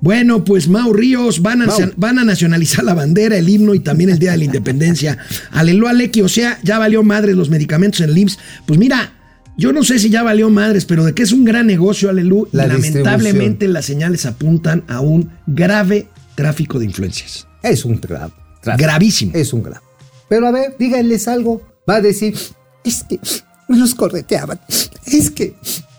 [0.00, 1.78] Bueno, pues Mau Ríos van a, Mau.
[1.96, 5.18] van a nacionalizar la bandera, el himno y también el Día de la Independencia.
[5.50, 8.38] Aleluya, Lequi, o sea, ya valió madres los medicamentos en el IMSS.
[8.64, 9.12] Pues mira,
[9.58, 12.48] yo no sé si ya valió madres, pero de que es un gran negocio, Aleluya,
[12.52, 17.46] La lamentablemente las señales apuntan a un grave tráfico de influencias.
[17.62, 18.32] Es un grave.
[18.78, 19.32] Gravísimo.
[19.34, 19.80] Es un grave.
[20.28, 21.62] Pero a ver, díganles algo.
[21.88, 22.34] Va a decir,
[22.84, 23.18] es que
[23.68, 24.60] me los correteaban.
[25.06, 25.54] Es que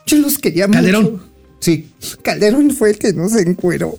[0.05, 0.77] yo los quería mucho.
[0.79, 1.21] Calderón.
[1.59, 1.89] Sí,
[2.21, 3.97] Calderón fue el que nos encueró.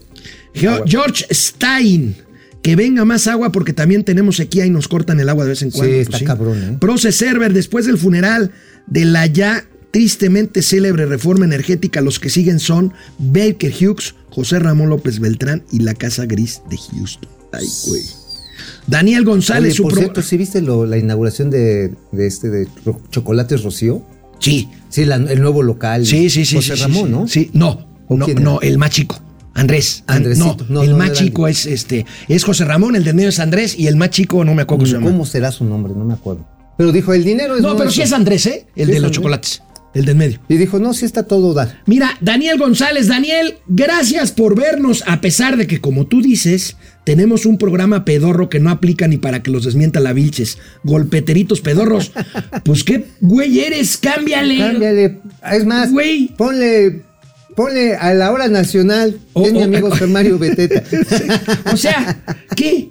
[0.55, 2.17] Geo- George Stein.
[2.63, 5.63] Que venga más agua porque también tenemos sequía y nos cortan el agua de vez
[5.63, 5.95] en Sí, cuando.
[5.97, 6.77] está cabrón, ¿eh?
[6.81, 8.51] Proce Server, después del funeral
[8.87, 14.89] de la ya tristemente célebre reforma energética, los que siguen son Baker Hughes, José Ramón
[14.89, 17.29] López Beltrán y la Casa Gris de Houston.
[17.53, 18.03] Ay, güey.
[18.87, 22.49] Daniel González, Oye, su por pro- cierto, ¿sí viste lo- la inauguración de, de este
[22.51, 22.69] de
[23.11, 24.01] Chocolates Rocío?
[24.39, 26.07] Sí, Sí, la- el nuevo local.
[26.07, 26.55] sí, sí, sí.
[26.55, 27.27] José sí, Ramón, sí, ¿no?
[27.29, 29.21] Sí, no, ¿O no, no, el más chico.
[29.55, 30.05] Andrés.
[30.07, 30.65] An- Andresito.
[30.69, 31.67] No, No, el no, más chico Andrés.
[31.67, 34.55] es este, es José Ramón, el del medio es Andrés y el más chico no
[34.55, 35.11] me acuerdo cómo se llama.
[35.11, 35.93] ¿Cómo será su nombre?
[35.97, 36.47] No me acuerdo.
[36.79, 38.67] Pero dijo, el dinero es No, pero sí es Andrés, ¿eh?
[38.77, 39.13] El de los Andrés.
[39.17, 39.63] chocolates.
[39.95, 40.39] El del medio.
[40.49, 41.81] Y dijo, no, sí está todo dar.
[41.87, 47.47] Mira, Daniel González, Daniel, gracias por vernos, a pesar de que, como tú dices, tenemos
[47.47, 50.59] un programa pedorro que no aplica ni para que los desmienta la Vilches.
[50.85, 52.13] Golpeteritos pedorros.
[52.65, 54.59] Pues qué güey eres, cámbiale.
[54.59, 55.21] Cámbiale.
[55.53, 56.35] Es más, Güey.
[56.37, 57.03] ponle,
[57.57, 59.19] ponle a la hora nacional.
[59.33, 60.07] Oh, es mi oh, amigo oh.
[60.07, 60.83] Mario Beteta.
[61.73, 62.23] O sea,
[62.55, 62.91] ¿qué?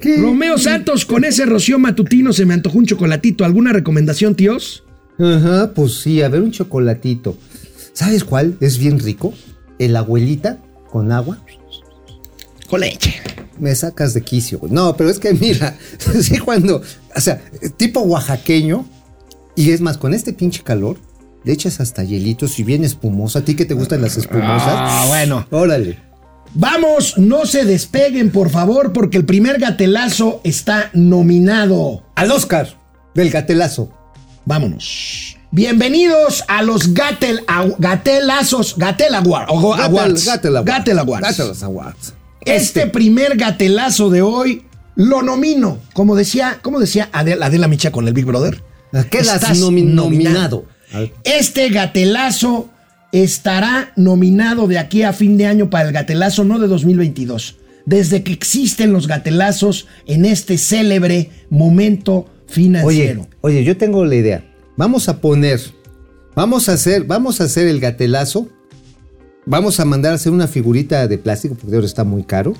[0.00, 0.16] ¿Qué?
[0.16, 3.44] Romeo Santos, con ese rocío matutino se me antojó un chocolatito.
[3.44, 4.84] ¿Alguna recomendación, tíos?
[5.18, 7.36] Ajá, pues sí, a ver un chocolatito.
[7.92, 8.56] ¿Sabes cuál?
[8.60, 9.34] Es bien rico.
[9.78, 10.58] El abuelita
[10.90, 11.38] con agua.
[12.68, 13.14] Con leche.
[13.58, 14.72] Me sacas de quicio, güey.
[14.72, 15.76] No, pero es que mira,
[16.20, 16.80] sí cuando,
[17.14, 17.42] o sea,
[17.76, 18.86] tipo oaxaqueño,
[19.56, 20.98] y es más, con este pinche calor,
[21.42, 23.40] le echas hasta hielitos y bien espumosa.
[23.40, 24.62] ¿A ti que te gustan las espumosas?
[24.66, 25.46] Ah, bueno.
[25.50, 25.98] Órale.
[26.54, 32.04] Vamos, no se despeguen, por favor, porque el primer gatelazo está nominado.
[32.14, 32.68] Al Oscar
[33.14, 33.92] del gatelazo.
[34.48, 35.36] Vámonos.
[35.50, 37.40] Bienvenidos a los Gatel,
[37.78, 39.52] Gatelazos, Gatel Awards.
[40.26, 40.64] Gatel Awards.
[40.64, 41.62] Gatel Awards.
[41.62, 42.14] Awards.
[42.46, 44.62] Este primer gatelazo de hoy
[44.94, 45.80] lo nomino.
[45.92, 48.62] Como decía, como decía Adela, Adela Micha con el Big Brother.
[49.10, 50.64] Quedas Estás nomi- nominado.
[50.94, 51.12] nominado.
[51.24, 52.70] Este gatelazo
[53.12, 57.56] estará nominado de aquí a fin de año para el gatelazo, no de 2022.
[57.84, 63.22] Desde que existen los gatelazos en este célebre momento financiero.
[63.40, 64.44] Oye, oye, yo tengo la idea.
[64.76, 65.60] Vamos a poner,
[66.34, 68.48] vamos a hacer, vamos a hacer el gatelazo.
[69.46, 72.54] Vamos a mandar a hacer una figurita de plástico, porque ahora está muy caro,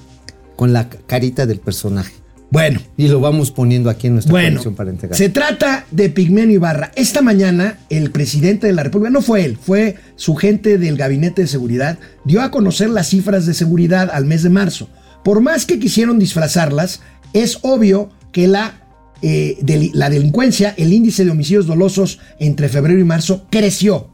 [0.57, 2.14] con la carita del personaje.
[2.51, 5.18] Bueno, Y lo vamos poniendo aquí en nuestra Bueno, colección para entregar.
[5.18, 6.93] se trata de Pigmenio Ibarra.
[6.97, 11.43] Esta mañana el presidente de la República, no fue él, fue su gente del gabinete
[11.43, 14.89] de seguridad, dio a conocer las cifras de seguridad al mes de marzo.
[15.24, 17.03] Por más que quisieron disfrazarlas,
[17.34, 18.88] es obvio que la,
[19.23, 24.09] eh, deli- la delincuencia, el índice de homicidios dolosos entre febrero y marzo creció.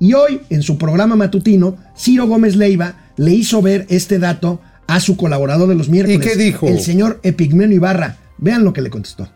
[0.00, 5.00] Y hoy, en su programa matutino, Ciro Gómez Leiva le hizo ver este dato a
[5.00, 6.20] su colaborador de los miércoles.
[6.20, 6.68] qué dijo?
[6.68, 8.16] El señor Epigmenio Ibarra.
[8.38, 9.28] Vean lo que le contestó.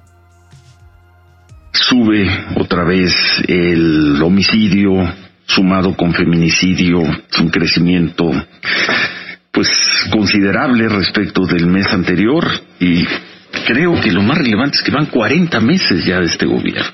[1.72, 3.12] sube otra vez
[3.46, 4.90] el homicidio
[5.46, 8.30] sumado con feminicidio, es un crecimiento
[9.52, 9.68] pues
[10.12, 12.44] considerable respecto del mes anterior
[12.80, 13.04] y
[13.66, 16.90] creo que lo más relevante es que van 40 meses ya de este gobierno,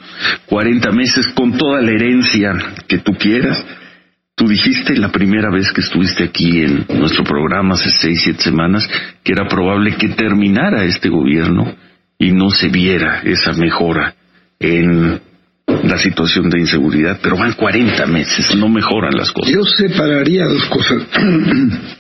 [0.47, 2.53] 40 meses con toda la herencia
[2.87, 3.65] que tú quieras,
[4.37, 8.89] Tú dijiste la primera vez que estuviste aquí en nuestro programa hace seis, siete semanas
[9.23, 11.73] que era probable que terminara este gobierno
[12.19, 14.17] y no se viera esa mejora
[14.59, 15.21] en
[15.85, 19.55] la situación de inseguridad, pero van 40 meses, no mejoran las cosas.
[19.55, 21.03] Yo separaría dos cosas.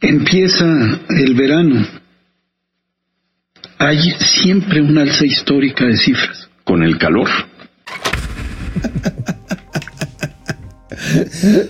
[0.00, 0.66] Empieza
[1.08, 1.86] el verano.
[3.78, 6.48] Hay siempre una alza histórica de cifras.
[6.64, 7.28] Con el calor.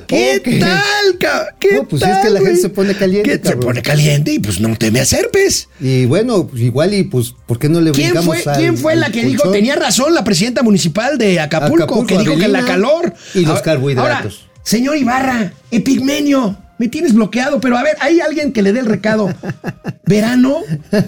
[0.07, 0.61] ¿Qué Ok.
[0.61, 3.61] tal, ca- ¿Qué No, pues tal, es que la gente se pone caliente, se cabrón.
[3.61, 5.68] pone caliente y pues no te me acerpes.
[5.80, 8.76] Y bueno, pues igual y pues, ¿por qué no le ¿Quién brincamos fue, al- ¿quién
[8.78, 9.50] fue al la que dijo?
[9.50, 13.12] Tenía razón la presidenta municipal de Acapulco, Acapulco, que dijo que la calor.
[13.34, 14.40] y los carbohidratos.
[14.42, 18.80] Ahora, señor Ibarra, Epigmenio, me tienes bloqueado, pero a ver, hay alguien que le dé
[18.80, 19.32] el recado.
[20.06, 20.60] ¿Verano?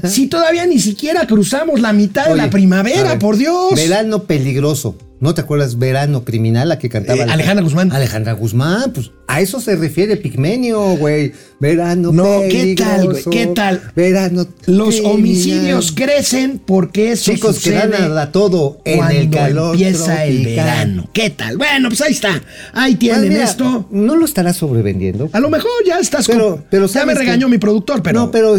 [0.05, 3.75] Si todavía ni siquiera cruzamos la mitad de la primavera, ver, por Dios.
[3.75, 4.97] Verano peligroso.
[5.21, 7.25] ¿No te acuerdas Verano Criminal, la que cantaba?
[7.25, 7.91] Eh, Alejandra Guzmán.
[7.91, 11.33] Alejandra Guzmán, pues a eso se refiere Pigmenio, güey.
[11.59, 13.25] Verano No, ¿qué tal, güey?
[13.29, 13.83] ¿Qué tal?
[13.97, 15.13] Verano Los criminal.
[15.13, 20.45] homicidios crecen porque eso Chicos que sucede dan a todo en el calor empieza el
[20.45, 21.09] verano.
[21.13, 21.57] ¿Qué tal?
[21.59, 22.41] Bueno, pues ahí está.
[22.73, 23.89] Ahí Pues tienen mira, esto.
[23.91, 25.29] No lo estarás sobrevendiendo.
[25.33, 28.21] A lo mejor ya estás Pero, con- pero ya me ¿sabes regañó mi productor, pero
[28.21, 28.57] No, pero.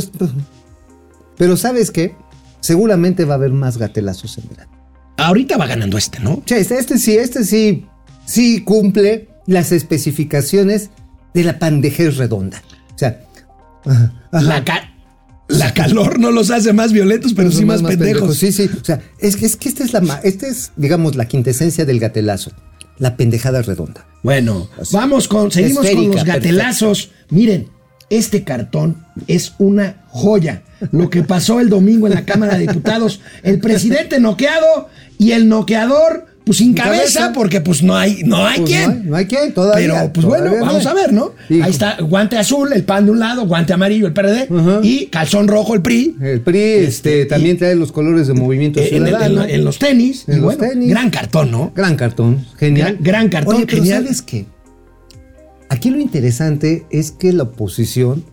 [1.38, 2.16] Pero ¿sabes qué?
[2.60, 4.72] Seguramente va a haber más gatelazos en verano.
[5.28, 6.42] Ahorita va ganando este, ¿no?
[6.46, 7.86] Che, este, este sí, este sí,
[8.26, 10.90] sí cumple las especificaciones
[11.34, 12.62] de la pandejez redonda.
[12.96, 13.22] O sea,
[13.86, 14.42] ajá, ajá.
[14.44, 14.94] La, ca-
[15.48, 18.38] la calor no los hace más violentos, pero sí Son más, pendejos.
[18.38, 18.70] Sí, sí.
[18.80, 22.00] O sea, es que, es que esta es la, esta es, digamos, la quintesencia del
[22.00, 22.52] gatelazo.
[23.00, 24.06] La pendejada redonda.
[24.24, 27.12] Bueno, vamos con, seguimos con los gatelazos.
[27.30, 27.70] Miren,
[28.10, 28.98] este cartón
[29.28, 30.62] es una joya.
[30.92, 34.88] Lo que pasó el domingo en la Cámara de Diputados, el presidente noqueado
[35.18, 37.34] y el noqueador, pues sin cabeza, cabeza.
[37.34, 38.84] porque pues no hay, no hay Pues quien.
[38.86, 39.88] No hay, no hay quien, todavía.
[40.00, 40.92] Pero pues bueno, no vamos hay.
[40.92, 41.34] a ver, ¿no?
[41.50, 41.66] Hijo.
[41.66, 44.48] Ahí está guante azul, el PAN de un lado, guante amarillo, el PRD,
[44.82, 46.16] y calzón rojo, el PRI.
[46.22, 50.24] El PRI este, Este, también trae los colores de movimiento en- en los tenis.
[50.28, 50.90] En y los bueno, tenis.
[50.90, 51.72] gran cartón, ¿no?
[51.76, 52.94] Gran cartón, genial.
[53.00, 54.04] Gran- gran cartón, Oye, pero genial.
[54.06, 54.46] ¿sabes qué?
[55.70, 58.24] Aquí lo interesante es que la oposición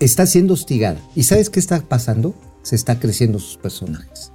[0.00, 0.98] está siendo hostigada.
[1.14, 2.34] ¿Y sabes qué está pasando?
[2.62, 4.32] Se está creciendo sus personajes.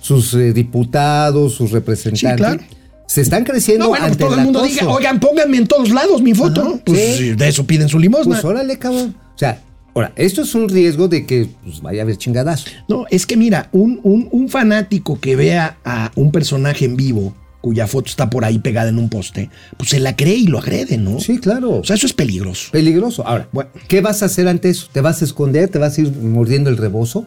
[0.00, 2.30] Sus eh, diputados, sus representantes.
[2.30, 2.60] Sí, claro.
[3.06, 5.90] Se están creciendo No, bueno, ante todo el el mundo diga, oigan, pónganme en todos
[5.90, 6.62] lados mi foto.
[6.62, 7.34] Ajá, pues sí.
[7.34, 8.34] de eso piden su limosna.
[8.34, 9.14] Pues órale, cabrón.
[9.34, 9.60] O sea,
[9.94, 12.66] ahora, esto es un riesgo de que pues, vaya a haber chingadazo.
[12.88, 17.34] No, es que mira, un, un- un fanático que vea a un personaje en vivo,
[17.62, 19.48] cuya foto está por ahí pegada en un poste,
[19.78, 21.18] pues se la cree y lo agrede, ¿no?
[21.20, 21.78] Sí, claro.
[21.78, 22.70] O sea, eso es peligroso.
[22.72, 23.26] Peligroso.
[23.26, 23.70] Ahora, Bueno.
[23.88, 24.88] ¿qué vas a hacer ante eso?
[24.92, 25.68] ¿Te vas a esconder?
[25.70, 27.26] ¿Te vas a ir mordiendo el rebozo?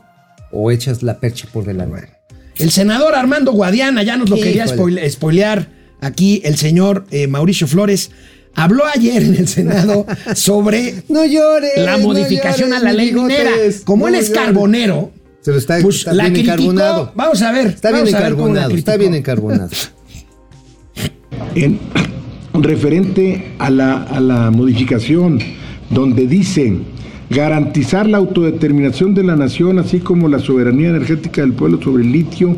[0.51, 2.09] ¿O echas la percha por delante?
[2.57, 5.69] El senador Armando Guadiana, ya nos lo quería spoile- spoilear
[6.01, 8.11] aquí el señor eh, Mauricio Flores,
[8.53, 10.05] habló ayer en el Senado
[10.35, 11.71] sobre No llores.
[11.77, 13.51] la no modificación llores, a la ley minera.
[13.83, 14.43] Como No él es llores.
[14.45, 15.11] carbonero,
[15.41, 16.75] Se lo está, pues está bien.
[17.15, 17.67] Vamos a ver.
[17.67, 18.75] Está bien encarbonado.
[18.75, 19.69] Está bien encarbonado.
[21.55, 21.79] En
[22.53, 25.39] referente a la, a la modificación
[25.89, 26.77] donde dice
[27.29, 32.11] garantizar la autodeterminación de la nación así como la soberanía energética del pueblo sobre el
[32.11, 32.55] litio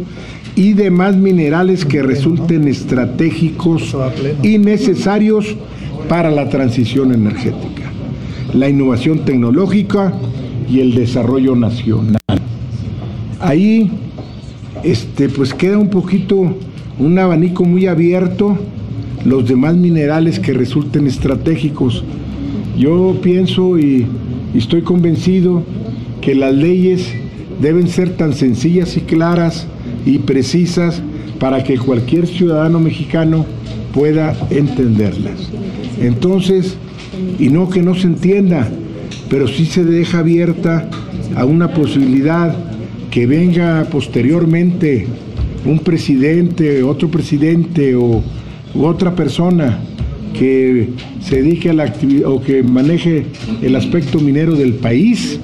[0.55, 3.95] y demás minerales que resulten estratégicos
[4.41, 5.55] y necesarios
[6.09, 7.91] para la transición energética,
[8.53, 10.13] la innovación tecnológica
[10.69, 12.17] y el desarrollo nacional.
[13.39, 13.91] Ahí
[14.83, 16.57] este, pues queda un poquito
[16.97, 18.57] un abanico muy abierto,
[19.27, 22.01] los demás minerales que resulten estratégicos.
[22.77, 24.05] Yo pienso y,
[24.55, 25.63] estoy convencido
[26.21, 27.09] que las leyes
[27.61, 29.67] deben ser tan sencillas y claras
[30.05, 31.01] y precisas
[31.39, 33.45] para que cualquier ciudadano mexicano
[33.93, 35.49] pueda entenderlas.
[36.01, 36.77] Entonces,
[37.37, 38.69] y no que no se entienda,
[39.29, 40.89] pero sí se deja abierta
[41.35, 42.55] a una posibilidad
[43.11, 45.05] que venga posteriormente
[45.65, 48.23] un presidente, otro presidente o
[48.79, 49.79] otra persona
[50.33, 50.89] que
[51.21, 53.25] se dedique a la actividad o que maneje
[53.61, 55.39] el aspecto minero del país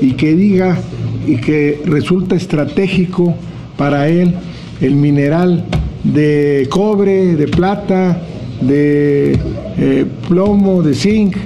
[0.00, 0.78] y que diga
[1.26, 3.34] y que resulta estratégico
[3.76, 4.34] para él
[4.80, 5.64] el mineral
[6.02, 8.20] de cobre, de plata,
[8.60, 9.38] de
[9.78, 11.36] eh, plomo, de zinc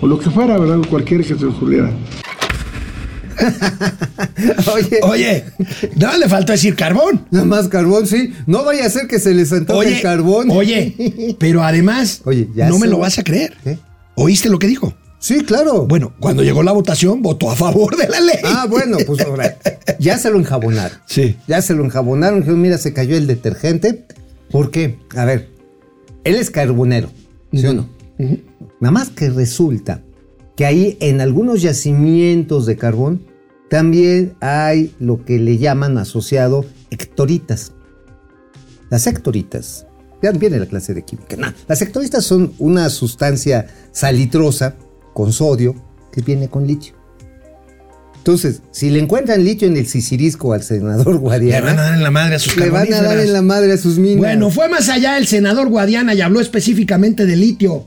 [0.00, 0.80] o lo que fuera, ¿verdad?
[0.88, 1.90] Cualquiera que se ocurriera.
[4.74, 5.44] Oye, Oye,
[5.96, 7.26] no le faltó decir carbón.
[7.30, 8.32] nada más carbón, sí.
[8.46, 10.50] No vaya a ser que se les antoje Oye, el carbón.
[10.50, 13.54] oye, pero además, Oye, ya no me lo va- vas a creer.
[13.62, 13.78] ¿Qué?
[14.14, 14.94] ¿Oíste lo que dijo?
[15.18, 15.86] Sí, claro.
[15.86, 18.36] Bueno, cuando llegó la votación, votó a favor de la ley.
[18.44, 19.56] Ah, bueno, pues ahora,
[20.00, 20.98] ya se lo enjabonaron.
[21.06, 21.36] Sí.
[21.46, 22.40] Ya se lo enjabonaron.
[22.40, 24.04] Dijeron, mira, se cayó el detergente.
[24.50, 24.98] ¿Por qué?
[25.16, 25.48] A ver,
[26.24, 27.08] Él es carbonero,
[27.52, 27.88] ¿sí o no?
[28.80, 30.00] Nada más que resulta
[30.56, 33.22] que ahí en algunos yacimientos de carbón
[33.72, 37.72] también hay lo que le llaman asociado hectoritas.
[38.90, 39.86] Las hectoritas,
[40.22, 41.38] ya viene la clase de química.
[41.38, 44.76] nah, las hectoritas son una sustancia salitrosa
[45.14, 45.74] con sodio
[46.12, 46.92] que viene con litio.
[48.18, 51.94] Entonces, si le encuentran litio en el sisirisco al senador Le Guadiana, van a dar
[51.94, 54.18] en la madre a sus le van a dar en la madre a sus minas.
[54.18, 57.86] Bueno, fue más allá el senador Guadiana y habló específicamente de litio.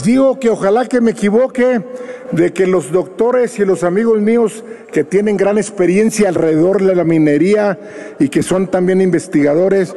[0.00, 1.82] Digo que ojalá que me equivoque
[2.30, 7.04] de que los doctores y los amigos míos que tienen gran experiencia alrededor de la
[7.04, 7.78] minería
[8.18, 9.94] y que son también investigadores,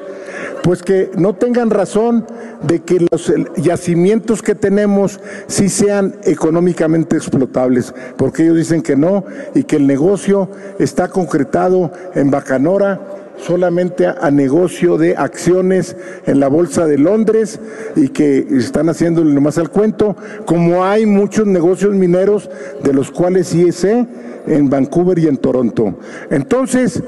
[0.64, 2.28] pues que no tengan razón
[2.64, 9.24] de que los yacimientos que tenemos sí sean económicamente explotables, porque ellos dicen que no
[9.54, 13.00] y que el negocio está concretado en Bacanora
[13.38, 17.60] solamente a, a negocio de acciones en la Bolsa de Londres
[17.96, 20.16] y que están haciéndole nomás al cuento,
[20.46, 22.50] como hay muchos negocios mineros
[22.84, 24.06] de los cuales sí sé
[24.48, 26.00] en Vancouver y en Toronto.
[26.30, 27.02] Entonces,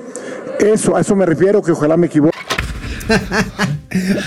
[0.59, 2.38] eso, a eso me refiero, que ojalá me equivoque.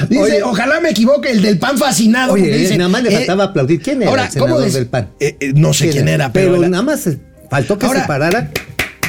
[0.09, 0.43] Dice, Oye.
[0.43, 2.33] ojalá me equivoque, el del pan fascinado.
[2.33, 3.81] Oye, dice, nada más le eh, faltaba aplaudir.
[3.83, 5.09] ¿Quién era ahora, el senador ¿cómo del PAN?
[5.21, 7.09] Eh, eh, no sé quién era, pero la- nada más
[7.51, 8.51] faltó que Ahora, se parara.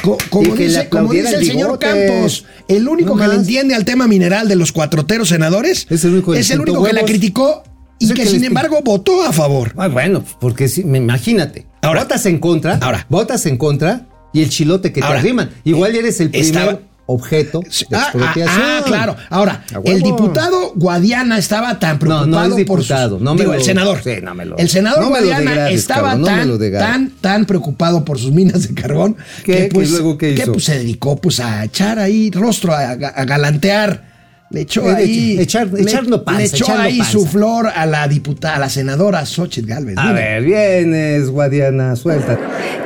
[0.02, 1.78] Co- como, dice, como aplaudiera dice el el señor.
[1.78, 6.04] Campos, el único No que le entiende al tema mineral de los cuatroteros senadores Es
[6.04, 7.62] el único que es le el sentó único que la criticó
[7.98, 9.72] y que, que sin embargo votó a favor.
[9.76, 11.66] Ah, bueno, porque sí, imagínate.
[11.82, 12.02] Ahora.
[12.02, 12.78] votas en contra.
[12.82, 13.06] Ahora.
[13.08, 15.14] Votas en contra y el chilote que Ahora.
[15.14, 15.50] te arriman.
[15.62, 18.62] Igual eres el primer Estaba- objeto de Sí, ah, expropiación.
[18.64, 19.16] ah, ah, claro.
[19.28, 23.40] Ahora, el diputado Guadiana estaba tan No, preocupado no es por diputado, sus- no me
[23.40, 24.00] digo, lo- el senador.
[24.02, 26.78] sí, no me lo- el senador no Guadiana degrades, estaba cabrón, no me tan, lo
[26.78, 29.52] tan, tan preocupado por sus minas de carbón ¿Qué?
[29.64, 32.90] que pues, ¿Que luego qué que, pues, se dedicó pues a echar ahí rostro, a,
[32.92, 34.11] a galantear.
[34.52, 35.38] Le echó Eh, ahí.
[35.40, 37.12] echar- le- echarlo panza, Le echó ahí panza.
[37.12, 39.96] su flor a la diputada, a la senadora Xochitl Galvez.
[39.96, 42.38] A ver, vienes, Guadiana, suelta.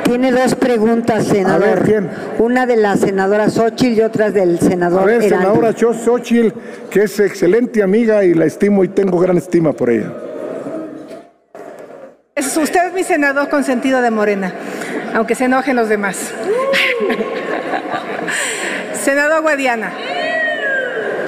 [0.05, 1.65] Tiene dos preguntas, senador.
[1.65, 2.09] A ver, ¿quién?
[2.39, 5.39] Una de la senadora Xochitl y otra del A senador ver, Heraldo.
[5.39, 6.53] senadora Cho- Xochitl,
[6.89, 10.13] que es excelente amiga y la estimo y tengo gran estima por ella.
[12.37, 14.53] Es usted es mi senador con sentido de morena,
[15.15, 16.17] aunque se enojen los demás.
[19.05, 19.93] senador Guadiana,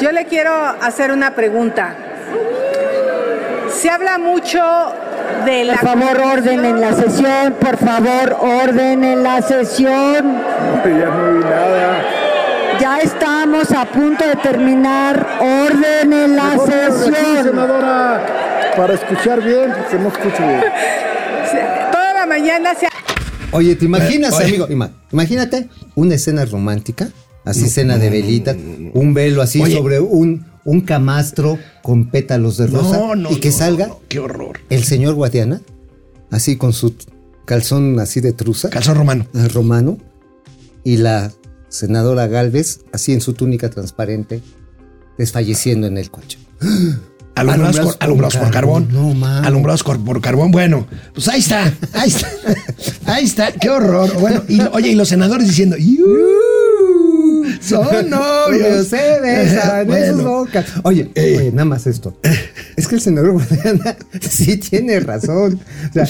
[0.01, 1.95] yo le quiero hacer una pregunta.
[3.73, 4.61] Se habla mucho
[5.45, 5.75] de la...
[5.75, 7.55] Por favor, orden en la sesión.
[7.61, 10.39] Por favor, orden en la sesión.
[10.85, 12.03] Ya no vi nada.
[12.81, 15.27] Ya estamos a punto de terminar.
[15.41, 17.45] Orden en la Mejor háblale aquí, sesión.
[17.45, 18.27] senadora,
[18.77, 20.63] para escuchar bien, porque no escucho bien.
[21.93, 22.89] Toda la mañana se...
[23.51, 24.45] Oye, ¿te imaginas, Oye.
[24.45, 24.67] amigo?
[24.69, 27.09] Ima- imagínate una escena romántica,
[27.49, 28.57] así cena de velita,
[28.95, 29.77] un velo así Oye.
[29.77, 34.19] sobre un, un camastro con pétalos de rosa No, no, y que no, salga qué
[34.19, 34.61] horror.
[34.71, 35.61] el señor Guadiana,
[36.31, 36.95] así con su
[37.45, 39.27] calzón así de truza, Calzón romano.
[39.35, 39.99] ah, romano,
[40.85, 41.33] y la
[41.69, 44.43] senadora Galvez, así en su túnica transparente,
[45.19, 46.39] desfalleciendo en el coche.
[47.35, 48.51] Alumbrados, por carbón.
[48.51, 49.47] carbón, no, mames.
[49.47, 50.51] alumbrados por, por carbón.
[50.51, 51.73] Bueno, pues ahí está.
[51.93, 52.29] Ahí está.
[53.07, 53.53] Ahí está.
[53.53, 54.13] Qué horror.
[54.19, 56.05] Bueno, y, oye, y los senadores diciendo, "Iu,
[57.61, 58.87] son novios.
[58.89, 60.13] se besan en Bueno.
[60.15, 60.67] sus bocas.
[60.85, 61.37] Oye, Eh.
[61.39, 62.19] oye, nada más esto.
[62.77, 65.61] Es que el senador Guadiana sí tiene razón.
[65.91, 66.07] O sea,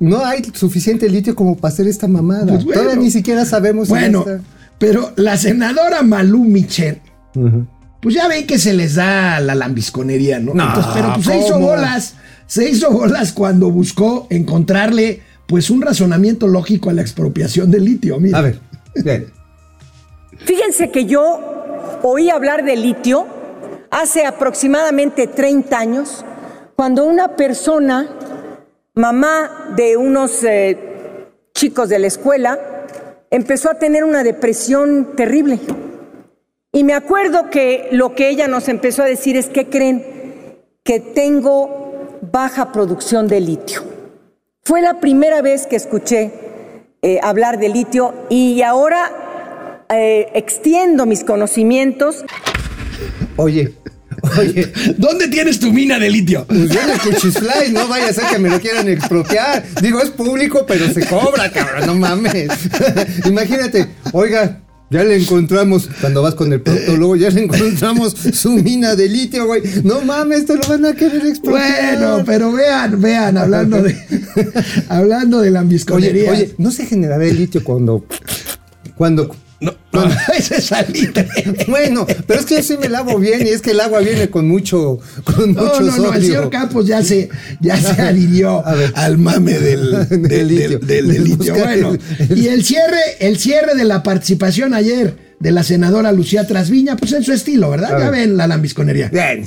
[0.00, 2.46] no hay suficiente litio como para hacer esta mamada.
[2.46, 2.80] Pues bueno.
[2.82, 4.24] Todavía ni siquiera sabemos Bueno,
[4.78, 7.00] pero la senadora Malú Michel,
[8.00, 10.52] pues ya ven que se les da la lambisconería, ¿no?
[10.54, 12.14] No, Entonces, pero pues se hizo bolas,
[12.46, 18.18] se hizo bolas cuando buscó encontrarle pues un razonamiento lógico a la expropiación del litio.
[18.20, 18.38] Mira.
[18.38, 18.58] A ver,
[19.04, 19.26] bien.
[20.38, 23.26] Fíjense que yo oí hablar de litio
[23.90, 26.24] hace aproximadamente 30 años,
[26.76, 28.08] cuando una persona,
[28.94, 32.58] mamá de unos eh, chicos de la escuela,
[33.30, 35.60] empezó a tener una depresión terrible.
[36.72, 40.04] Y me acuerdo que lo que ella nos empezó a decir es que creen
[40.82, 43.82] que tengo baja producción de litio.
[44.64, 46.32] Fue la primera vez que escuché
[47.02, 49.23] eh, hablar de litio y ahora
[49.98, 52.24] eh, extiendo mis conocimientos.
[53.36, 53.74] Oye,
[54.38, 54.72] oye.
[54.98, 56.44] ¿Dónde tienes tu mina de litio?
[56.46, 59.64] Pues yo Cuchisfly, no vaya a ser que me lo quieran expropiar.
[59.82, 62.48] Digo, es público, pero se cobra, cabrón, no mames.
[63.26, 68.94] Imagínate, oiga, ya le encontramos, cuando vas con el proctólogo, ya le encontramos su mina
[68.94, 69.62] de litio, güey.
[69.82, 71.98] No mames, te lo van a querer expropiar.
[71.98, 73.96] Bueno, pero vean, vean, hablando de
[74.88, 76.30] hablando de Oye, lambisconería.
[76.30, 78.06] oye, ¿no se generará el litio cuando,
[78.96, 80.04] cuando No, no,
[80.36, 81.28] ese es salitre.
[81.68, 84.28] Bueno, pero es que yo sí me lavo bien y es que el agua viene
[84.28, 86.20] con mucho, con No, mucho no, no, el sodio.
[86.22, 87.28] señor Campos ya se,
[87.60, 88.62] ya se adhirió
[88.94, 90.78] al mame del, del, del- litio.
[90.80, 91.36] del- del litio.
[91.54, 95.62] Buscar Bueno, el- el- y el cierre, el cierre de la participación ayer de la
[95.62, 97.94] senadora Lucía Trasviña, pues en su estilo, ¿verdad?
[97.94, 98.20] A Ya ver.
[98.20, 99.08] ven la lambisconería.
[99.08, 99.40] Bien.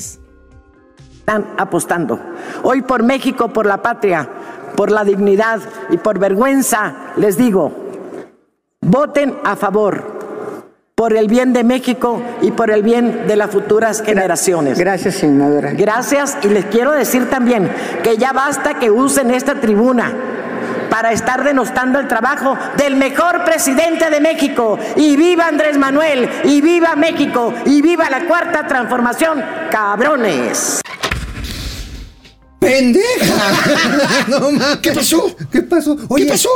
[1.19, 2.19] están apostando.
[2.63, 4.29] Hoy por México, por la patria,
[4.75, 5.59] por la dignidad
[5.91, 7.86] y por vergüenza, les digo,
[8.87, 10.17] voten a favor
[10.95, 14.79] por el bien de México y por el bien de las futuras generaciones.
[14.79, 15.73] Gracias, senadora.
[15.73, 17.69] Gracias y les quiero decir también
[18.03, 20.15] que ya basta que usen esta tribuna
[20.89, 24.79] para estar denostando el trabajo del mejor presidente de México.
[24.95, 30.81] Y viva Andrés Manuel, y viva México, y viva la cuarta transformación, cabrones.
[32.59, 33.51] ¡Pendeja!
[34.29, 34.77] no mames.
[34.77, 35.35] ¿Qué pasó?
[35.51, 35.95] ¿Qué pasó?
[36.15, 36.49] ¿Qué pasó?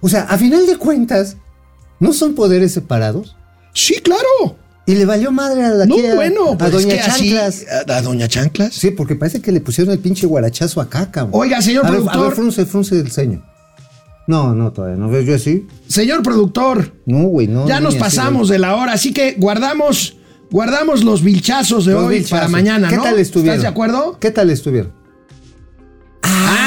[0.00, 1.36] O sea, a final de cuentas,
[2.04, 3.34] ¿no son poderes separados?
[3.72, 4.56] Sí, claro.
[4.86, 7.64] Y le valió madre a la No, bueno, a pues es Doña así- Chanclas.
[7.88, 8.74] a, a Doña Chanclas.
[8.74, 11.32] Sí, porque parece que le pusieron el pinche guarachazo acá, cabrón.
[11.40, 12.20] Oiga, señor a ver, productor.
[12.20, 13.42] A ver, frunce, frunce el ceño.
[14.26, 15.08] No, no, todavía no.
[15.08, 15.66] ¿Ves yo así?
[15.88, 17.66] Señor productor, No, güey, no.
[17.66, 20.16] ya nos pasamos de la hora, así que guardamos,
[20.50, 23.02] guardamos los vilchazos de Los hoy para mañana, ¿Qué ¿no?
[23.02, 23.54] tal estuvieron?
[23.56, 24.18] ¿Estás de acuerdo?
[24.20, 24.92] ¿Qué tal estuvieron?
[26.22, 26.63] Ah,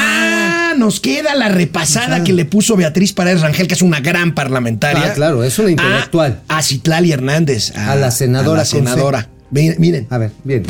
[0.78, 5.10] nos queda la repasada que le puso Beatriz Paredes Rangel, que es una gran parlamentaria.
[5.10, 6.40] Ah, claro, es una intelectual.
[6.48, 7.76] A, a Citlali Hernández.
[7.76, 9.28] A la senadora a la senadora.
[9.50, 10.06] Miren, miren.
[10.10, 10.62] A ver, bien.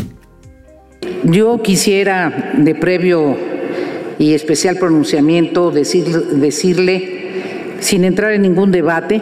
[1.24, 3.36] Yo quisiera, de previo
[4.18, 6.06] y especial pronunciamiento, decir-
[6.40, 9.20] decirle, sin entrar en ningún debate,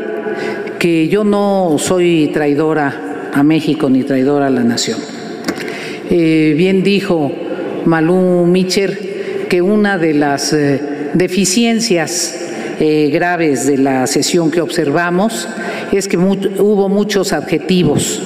[0.78, 4.99] que yo no soy traidora a México ni traidora a la nación.
[6.11, 7.32] Eh, bien dijo
[7.84, 9.15] Malú Micher
[9.49, 10.80] que una de las eh,
[11.14, 12.34] deficiencias
[12.80, 15.49] eh, graves de la sesión que observamos
[15.92, 18.22] es que mu- hubo muchos adjetivos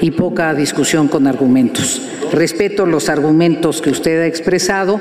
[0.00, 2.02] y poca discusión con argumentos.
[2.32, 4.98] Respeto los argumentos que usted ha expresado,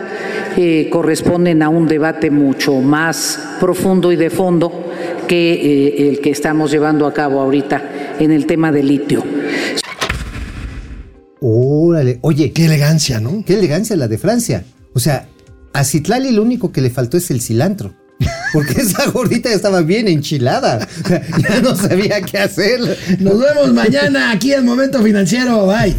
[0.58, 4.92] eh, corresponden a un debate mucho más profundo y de fondo
[5.28, 7.82] que eh, el que estamos llevando a cabo ahorita
[8.20, 9.24] en el tema del litio.
[11.40, 12.20] Órale.
[12.22, 13.44] Oye, Qué elegancia, ¿no?
[13.46, 14.64] qué elegancia la de Francia.
[14.94, 15.26] O sea,
[15.74, 17.94] a Citlali lo único que le faltó es el cilantro.
[18.54, 20.88] Porque esa gordita ya estaba bien enchilada.
[21.40, 22.80] Ya no sabía qué hacer.
[23.20, 25.68] Nos vemos mañana aquí en Momento Financiero.
[25.68, 25.96] Bye.